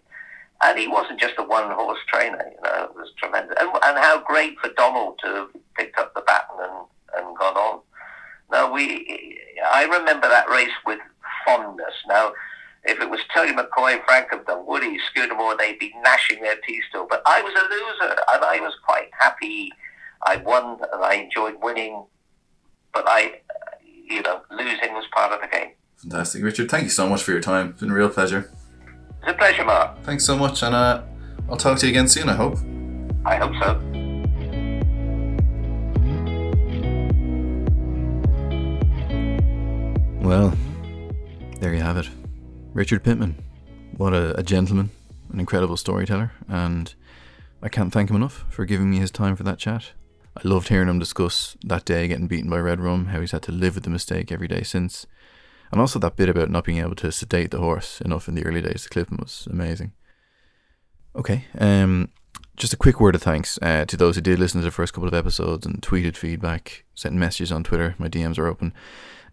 And 0.63 0.80
he 0.80 0.88
wasn't 0.88 1.19
just 1.19 1.36
a 1.38 1.43
one 1.43 1.69
horse 1.71 1.99
trainer, 2.12 2.43
you 2.51 2.62
know, 2.63 2.86
it 2.86 2.95
was 2.95 3.12
tremendous. 3.17 3.56
And, 3.60 3.69
and 3.69 3.97
how 3.97 4.23
great 4.25 4.58
for 4.60 4.69
Donald 4.69 5.19
to 5.23 5.27
have 5.27 5.49
picked 5.75 5.99
up 5.99 6.15
the 6.15 6.21
baton 6.21 6.63
and, 6.63 7.25
and 7.27 7.38
gone 7.38 7.56
on. 7.56 7.82
Now, 8.51 8.71
we, 8.71 9.39
I 9.71 9.84
remember 9.84 10.27
that 10.27 10.49
race 10.49 10.73
with 10.84 10.99
fondness. 11.45 11.93
Now, 12.08 12.32
if 12.83 12.99
it 13.01 13.09
was 13.09 13.19
Tony 13.33 13.53
McCoy, 13.53 14.03
Frank 14.05 14.31
Upton, 14.31 14.65
Woody, 14.65 14.97
Scudamore, 15.09 15.57
they'd 15.57 15.79
be 15.79 15.93
gnashing 16.03 16.41
their 16.41 16.57
teeth 16.65 16.83
still. 16.89 17.07
But 17.09 17.21
I 17.25 17.41
was 17.41 17.53
a 17.53 17.63
loser, 17.63 18.15
and 18.33 18.43
I 18.43 18.59
was 18.61 18.73
quite 18.85 19.09
happy. 19.17 19.71
I 20.25 20.37
won, 20.37 20.79
and 20.93 21.03
I 21.03 21.15
enjoyed 21.15 21.55
winning. 21.61 22.05
But 22.93 23.05
I, 23.07 23.41
you 24.07 24.21
know, 24.21 24.41
losing 24.51 24.93
was 24.93 25.05
part 25.13 25.31
of 25.33 25.41
the 25.41 25.47
game. 25.47 25.71
Fantastic. 25.97 26.43
Richard, 26.43 26.69
thank 26.69 26.83
you 26.83 26.89
so 26.89 27.09
much 27.09 27.23
for 27.23 27.31
your 27.31 27.41
time. 27.41 27.69
It's 27.69 27.79
been 27.79 27.91
a 27.91 27.93
real 27.93 28.09
pleasure. 28.09 28.51
It's 29.21 29.31
a 29.31 29.33
pleasure, 29.33 29.65
Mark. 29.65 30.03
Thanks 30.03 30.25
so 30.25 30.37
much, 30.37 30.63
and 30.63 30.73
uh, 30.73 31.01
I'll 31.49 31.57
talk 31.57 31.79
to 31.79 31.85
you 31.85 31.91
again 31.91 32.07
soon, 32.07 32.29
I 32.29 32.35
hope. 32.35 32.57
I 33.25 33.35
hope 33.35 33.53
so. 33.61 33.81
Well, 40.21 40.53
there 41.59 41.73
you 41.73 41.81
have 41.81 41.97
it. 41.97 42.09
Richard 42.77 43.03
Pitman. 43.03 43.43
What 43.97 44.13
a, 44.13 44.37
a, 44.37 44.43
gentleman, 44.43 44.91
an 45.33 45.39
incredible 45.39 45.77
storyteller, 45.77 46.33
and 46.47 46.93
I 47.63 47.69
can't 47.69 47.91
thank 47.91 48.11
him 48.11 48.15
enough 48.15 48.45
for 48.51 48.65
giving 48.65 48.91
me 48.91 48.99
his 48.99 49.09
time 49.09 49.35
for 49.35 49.41
that 49.41 49.57
chat. 49.57 49.93
I 50.37 50.47
loved 50.47 50.67
hearing 50.67 50.87
him 50.87 50.99
discuss 50.99 51.57
that 51.63 51.85
day 51.85 52.07
getting 52.07 52.27
beaten 52.27 52.51
by 52.51 52.59
Red 52.59 52.79
Rum, 52.79 53.07
how 53.07 53.19
he's 53.19 53.31
had 53.31 53.41
to 53.43 53.51
live 53.51 53.73
with 53.73 53.83
the 53.83 53.89
mistake 53.89 54.31
every 54.31 54.47
day 54.47 54.61
since, 54.61 55.07
and 55.71 55.81
also 55.81 55.97
that 55.97 56.15
bit 56.15 56.29
about 56.29 56.51
not 56.51 56.65
being 56.65 56.77
able 56.77 56.93
to 56.97 57.11
sedate 57.11 57.49
the 57.49 57.57
horse 57.57 57.99
enough 58.01 58.27
in 58.27 58.35
the 58.35 58.45
early 58.45 58.61
days 58.61 58.83
to 58.83 58.89
clip 58.89 59.09
him 59.09 59.17
was 59.19 59.47
amazing. 59.49 59.93
Okay, 61.15 61.45
um, 61.57 62.09
just 62.57 62.73
a 62.73 62.77
quick 62.77 63.01
word 63.01 63.15
of 63.15 63.23
thanks 63.23 63.57
uh, 63.63 63.85
to 63.85 63.97
those 63.97 64.17
who 64.17 64.21
did 64.21 64.37
listen 64.37 64.61
to 64.61 64.65
the 64.65 64.69
first 64.69 64.93
couple 64.93 65.07
of 65.07 65.15
episodes 65.15 65.65
and 65.65 65.81
tweeted 65.81 66.15
feedback, 66.15 66.85
sent 66.93 67.15
messages 67.15 67.51
on 67.51 67.63
Twitter. 67.63 67.95
My 67.97 68.07
DMs 68.07 68.37
are 68.37 68.45
open, 68.45 68.71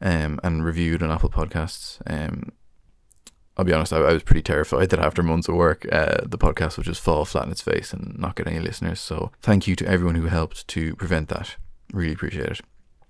um, 0.00 0.40
and 0.42 0.64
reviewed 0.64 1.02
on 1.02 1.10
Apple 1.10 1.28
Podcasts. 1.28 2.00
Um, 2.06 2.50
I'll 3.56 3.64
be 3.64 3.72
honest, 3.72 3.92
I, 3.92 3.98
I, 3.98 4.12
was 4.12 4.22
pretty 4.22 4.42
terrified 4.42 4.90
that 4.90 4.98
after 4.98 5.22
months 5.22 5.48
of 5.48 5.54
work, 5.54 5.86
uh, 5.92 6.18
the 6.24 6.38
podcast 6.38 6.76
would 6.76 6.86
just 6.86 7.00
fall 7.00 7.24
flat 7.24 7.44
on 7.44 7.52
its 7.52 7.60
face 7.60 7.92
and 7.92 8.18
not 8.18 8.34
get 8.34 8.48
any 8.48 8.58
listeners. 8.58 9.00
So 9.00 9.30
thank 9.42 9.68
you 9.68 9.76
to 9.76 9.86
everyone 9.86 10.16
who 10.16 10.26
helped 10.26 10.66
to 10.68 10.96
prevent 10.96 11.28
that. 11.28 11.56
Really 11.92 12.14
appreciate 12.14 12.48
it. 12.48 12.60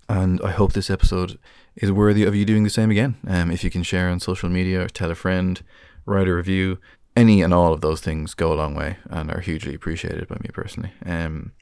And 0.07 0.39
I 0.43 0.51
hope 0.51 0.73
this 0.73 0.91
episode 0.91 1.39
is 1.75 1.91
worthy 1.91 2.23
of 2.25 2.35
you 2.35 2.45
doing 2.45 2.63
the 2.63 2.69
same 2.69 2.91
again. 2.91 3.15
Um, 3.27 3.49
if 3.49 3.63
you 3.63 3.71
can 3.71 3.81
share 3.81 4.09
on 4.09 4.19
social 4.19 4.49
media 4.49 4.83
or 4.83 4.87
tell 4.87 5.09
a 5.09 5.15
friend, 5.15 5.61
write 6.05 6.27
a 6.27 6.35
review, 6.35 6.77
any 7.15 7.41
and 7.41 7.53
all 7.53 7.73
of 7.73 7.81
those 7.81 8.01
things 8.01 8.33
go 8.33 8.53
a 8.53 8.55
long 8.55 8.75
way 8.75 8.97
and 9.05 9.31
are 9.31 9.39
hugely 9.39 9.73
appreciated 9.73 10.27
by 10.27 10.35
me 10.35 10.49
personally. 10.53 10.91
Um, 11.05 11.53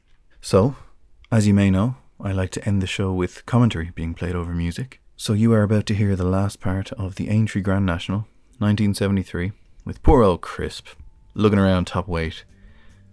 so, 0.41 0.75
as 1.31 1.47
you 1.47 1.53
may 1.53 1.69
know, 1.69 1.95
I 2.19 2.31
like 2.31 2.51
to 2.51 2.67
end 2.67 2.81
the 2.81 2.87
show 2.87 3.13
with 3.13 3.45
commentary 3.45 3.91
being 3.95 4.13
played 4.13 4.35
over 4.35 4.53
music. 4.53 4.99
So 5.15 5.33
you 5.33 5.53
are 5.53 5.63
about 5.63 5.85
to 5.87 5.95
hear 5.95 6.15
the 6.15 6.25
last 6.25 6.59
part 6.59 6.91
of 6.93 7.15
the 7.15 7.29
Aintree 7.29 7.61
Grand 7.61 7.85
National, 7.85 8.27
1973, 8.59 9.51
with 9.83 10.03
poor 10.03 10.23
old 10.23 10.41
Crisp, 10.41 10.87
lugging 11.33 11.59
around 11.59 11.85
top 11.85 12.07
weight, 12.07 12.45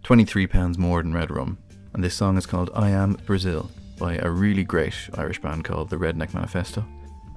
23 0.05 0.47
pounds 0.47 0.78
more 0.78 1.03
than 1.03 1.14
Red 1.14 1.30
Rum. 1.30 1.59
And 1.93 2.05
this 2.05 2.14
song 2.14 2.36
is 2.36 2.47
called 2.47 2.70
I 2.74 2.91
Am 2.91 3.14
Brazil 3.26 3.70
by 3.99 4.16
a 4.16 4.30
really 4.30 4.64
great 4.64 4.95
Irish 5.14 5.41
band 5.41 5.64
called 5.64 5.91
the 5.91 5.97
Redneck 5.97 6.34
Manifesto. 6.34 6.84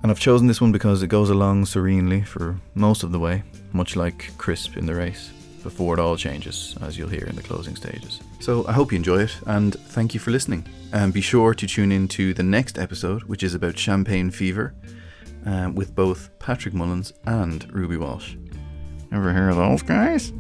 And 0.02 0.12
I've 0.12 0.20
chosen 0.20 0.48
this 0.48 0.60
one 0.60 0.72
because 0.72 1.02
it 1.02 1.08
goes 1.08 1.30
along 1.30 1.66
serenely 1.66 2.22
for 2.22 2.60
most 2.76 3.04
of 3.04 3.12
the 3.12 3.20
way, 3.20 3.44
much 3.72 3.96
like 3.96 4.38
Crisp 4.38 4.76
in 4.76 4.86
the 4.86 4.96
race, 4.96 5.32
before 5.64 5.94
it 5.94 6.00
all 6.00 6.18
changes, 6.18 6.76
as 6.82 6.98
you'll 6.98 7.10
hear 7.10 7.26
in 7.26 7.38
the 7.38 7.42
closing 7.42 7.76
stages. 7.76 8.20
So 8.40 8.68
I 8.68 8.74
hope 8.74 8.92
you 8.92 8.98
enjoy 8.98 9.22
it, 9.22 9.36
and 9.48 9.74
thank 9.74 10.14
you 10.14 10.20
for 10.20 10.32
listening. 10.32 10.66
And 10.92 11.14
be 11.14 11.22
sure 11.22 11.54
to 11.54 11.68
tune 11.68 11.92
in 11.92 12.10
to 12.10 12.34
the 12.34 12.44
next 12.44 12.78
episode, 12.78 13.24
which 13.24 13.44
is 13.44 13.54
about 13.56 13.78
champagne 13.80 14.30
fever, 14.30 14.76
um, 15.46 15.76
with 15.76 15.96
both 15.96 16.30
Patrick 16.40 16.74
Mullins 16.74 17.14
and 17.26 17.72
Ruby 17.74 17.98
Walsh. 17.98 18.36
Ever 19.12 19.34
hear 19.34 19.50
of 19.50 19.58
those 19.58 19.82
guys? 19.82 20.32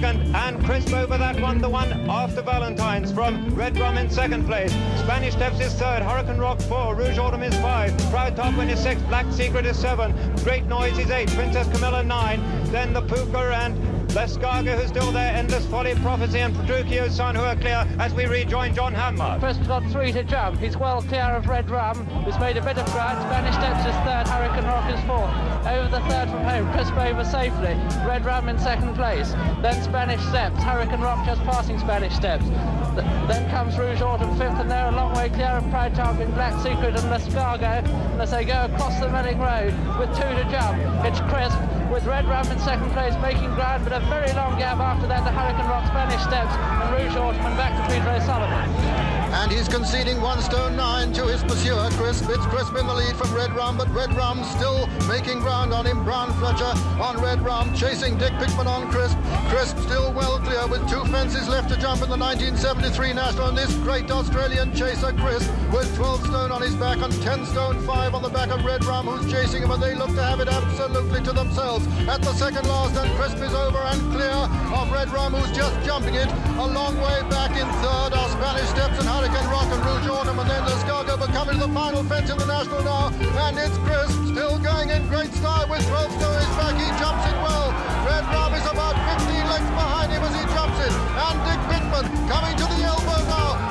Second 0.00 0.34
and 0.34 0.64
crisp 0.64 0.92
over 0.92 1.16
that 1.16 1.40
one, 1.40 1.60
the 1.60 1.68
one 1.68 1.92
after 2.10 2.42
Valentine's 2.42 3.12
from 3.12 3.54
Red 3.54 3.78
Rum 3.78 3.96
in 3.96 4.10
second 4.10 4.44
place. 4.44 4.72
Spanish 4.98 5.34
Steps 5.34 5.60
is 5.60 5.72
third, 5.74 6.02
Hurricane 6.02 6.38
Rock 6.38 6.60
four, 6.62 6.96
Rouge 6.96 7.16
Autumn 7.16 7.44
is 7.44 7.54
five, 7.60 7.96
Proud 8.10 8.34
Tarquin 8.34 8.68
is 8.70 8.80
six, 8.80 9.00
Black 9.02 9.30
Secret 9.32 9.64
is 9.66 9.78
seven, 9.78 10.12
Great 10.42 10.64
Noise 10.64 10.98
is 10.98 11.10
eight, 11.10 11.28
Princess 11.30 11.68
Camilla 11.70 12.02
nine, 12.02 12.42
then 12.72 12.92
the 12.92 13.02
Puka 13.02 13.54
and 13.54 14.03
L'Escargot, 14.14 14.78
who's 14.78 14.88
still 14.88 15.10
there, 15.10 15.34
Endless 15.34 15.66
Folly, 15.66 15.94
Prophecy, 15.96 16.38
and 16.38 16.54
Petruchio's 16.54 17.16
son, 17.16 17.34
who 17.34 17.42
are 17.42 17.56
clear 17.56 17.84
as 17.98 18.14
we 18.14 18.26
rejoin 18.26 18.72
John 18.72 18.94
Hanmer. 18.94 19.40
Crisp 19.40 19.66
got 19.66 19.82
three 19.90 20.12
to 20.12 20.22
jump. 20.22 20.60
He's 20.60 20.76
well 20.76 21.02
clear 21.02 21.24
of 21.24 21.48
Red 21.48 21.68
Rum, 21.68 22.06
who's 22.24 22.38
made 22.38 22.56
a 22.56 22.62
bit 22.62 22.78
of 22.78 22.86
ground. 22.92 23.20
Spanish 23.22 23.54
Steps 23.56 23.80
is 23.80 23.94
third, 24.06 24.28
Hurricane 24.28 24.66
Rock 24.66 24.88
is 24.92 25.00
fourth. 25.04 25.34
Over 25.66 25.88
the 25.88 26.00
third 26.08 26.30
from 26.30 26.44
home, 26.44 26.72
Crisp 26.72 26.96
over 26.96 27.24
safely. 27.24 27.74
Red 28.06 28.24
Rum 28.24 28.48
in 28.48 28.58
second 28.58 28.94
place. 28.94 29.32
Then 29.62 29.82
Spanish 29.82 30.20
Steps, 30.28 30.62
Hurricane 30.62 31.00
Rock 31.00 31.26
just 31.26 31.42
passing 31.42 31.78
Spanish 31.80 32.14
Steps. 32.14 32.44
Th- 32.44 33.06
then 33.26 33.50
comes 33.50 33.76
Rouge 33.76 34.00
Autumn 34.00 34.30
fifth, 34.38 34.60
and 34.60 34.70
they're 34.70 34.88
a 34.88 34.92
long 34.92 35.12
way 35.16 35.28
clear 35.28 35.58
of 35.58 35.68
Proud 35.70 35.92
Tarquin, 35.94 36.32
Black 36.34 36.54
Secret, 36.62 36.94
and. 36.94 37.04
And 37.04 38.22
as 38.22 38.30
they 38.30 38.44
go 38.44 38.64
across 38.64 39.00
the 39.00 39.08
Melling 39.08 39.40
Road 39.40 39.74
with 39.98 40.10
two 40.14 40.22
to 40.22 40.46
jump, 40.50 40.78
it's 41.04 41.20
Crisp 41.32 41.58
with 41.94 42.06
Red 42.06 42.26
Rum 42.26 42.50
in 42.50 42.58
second 42.58 42.90
place, 42.90 43.14
making 43.22 43.54
ground, 43.54 43.84
but 43.84 43.92
a 43.92 44.00
very 44.06 44.32
long 44.32 44.58
gap 44.58 44.78
after 44.78 45.06
that 45.06 45.24
to 45.24 45.30
Hurricane 45.30 45.68
Rock, 45.70 45.86
Spanish 45.86 46.20
Steps, 46.22 46.52
and 46.52 46.90
Rouge 46.92 47.16
Autumn, 47.16 47.46
and 47.46 47.56
back 47.56 47.70
to 47.70 47.94
Peter 47.94 48.10
O'Sullevan. 48.10 49.03
And 49.34 49.50
he's 49.50 49.68
conceding 49.68 50.20
one 50.20 50.40
stone 50.40 50.76
nine 50.76 51.12
to 51.14 51.26
his 51.26 51.42
pursuer, 51.42 51.88
Crisp. 51.98 52.30
It's 52.30 52.46
Crisp 52.46 52.76
in 52.76 52.86
the 52.86 52.94
lead 52.94 53.16
from 53.16 53.34
Red 53.34 53.52
Rum, 53.52 53.76
but 53.76 53.90
Red 53.90 54.14
Rum 54.14 54.44
still 54.44 54.86
making 55.08 55.40
ground 55.40 55.74
on 55.74 55.84
him. 55.84 56.04
Brian 56.04 56.32
Fletcher 56.34 56.72
on 57.02 57.20
Red 57.20 57.42
Rum, 57.42 57.74
chasing 57.74 58.16
Dick 58.16 58.32
Pitman 58.38 58.68
on 58.68 58.90
Crisp. 58.92 59.18
Crisp 59.48 59.76
still 59.80 60.12
well 60.12 60.38
clear 60.38 60.66
with 60.68 60.88
two 60.88 61.04
fences 61.06 61.48
left 61.48 61.68
to 61.70 61.76
jump 61.76 62.00
in 62.02 62.08
the 62.08 62.16
1973 62.16 63.12
National. 63.12 63.48
And 63.48 63.58
this 63.58 63.74
great 63.78 64.08
Australian 64.08 64.72
chaser, 64.72 65.12
Crisp, 65.12 65.50
with 65.72 65.94
12 65.96 66.26
stone 66.26 66.52
on 66.52 66.62
his 66.62 66.76
back 66.76 66.98
and 67.02 67.12
10 67.22 67.44
stone 67.46 67.80
5 67.80 68.14
on 68.14 68.22
the 68.22 68.28
back 68.30 68.50
of 68.50 68.64
Red 68.64 68.84
Rum, 68.84 69.06
who's 69.06 69.30
chasing 69.30 69.62
him, 69.62 69.72
and 69.72 69.82
they 69.82 69.96
look 69.96 70.14
to 70.14 70.22
have 70.22 70.38
it 70.38 70.48
absolutely 70.48 71.20
to 71.22 71.32
themselves. 71.32 71.84
At 72.06 72.22
the 72.22 72.32
second 72.34 72.68
last, 72.68 72.96
and 72.96 73.10
Crisp 73.18 73.38
is 73.42 73.52
over 73.52 73.78
and 73.78 74.00
clear 74.12 74.38
of 74.78 74.92
Red 74.92 75.10
Rum, 75.10 75.34
who's 75.34 75.54
just 75.56 75.74
jumping 75.84 76.14
it. 76.14 76.28
A 76.56 76.66
long 76.66 76.96
way 76.98 77.20
back 77.28 77.50
in 77.50 77.66
third 77.82 78.14
are 78.14 78.28
Spanish 78.30 78.68
Steps 78.70 78.98
and 79.00 79.08
Hurricane 79.24 79.48
Rock 79.48 79.72
and 79.72 79.82
Rouge 79.86 80.06
Autumn, 80.06 80.38
and 80.38 80.50
then 80.50 80.62
Escargo, 80.64 81.18
but 81.18 81.30
coming 81.30 81.54
to 81.54 81.66
the 81.66 81.72
final 81.72 82.04
fence 82.04 82.28
in 82.28 82.36
the 82.36 82.44
National 82.44 82.84
now, 82.84 83.08
and 83.48 83.56
it's 83.56 83.78
Crisp 83.78 84.12
still 84.28 84.58
going 84.58 84.90
in 84.90 85.00
great 85.08 85.32
style 85.32 85.66
with 85.66 85.80
12 85.88 86.12
stone 86.20 86.36
his 86.36 86.52
back. 86.60 86.76
He 86.76 86.84
jumps 87.00 87.24
it 87.24 87.36
well. 87.40 87.72
Red 88.04 88.24
Rum 88.28 88.52
is 88.52 88.68
about 88.68 88.92
15 89.16 89.48
lengths 89.48 89.72
behind 89.72 90.12
him 90.12 90.20
as 90.28 90.34
he 90.36 90.44
jumps 90.52 90.76
it, 90.76 90.92
and 90.92 91.36
Dick 91.40 91.60
Pitman 91.72 92.04
coming 92.28 92.52
to 92.52 92.64
the 92.68 92.84
elbow 92.84 93.24
now 93.24 93.63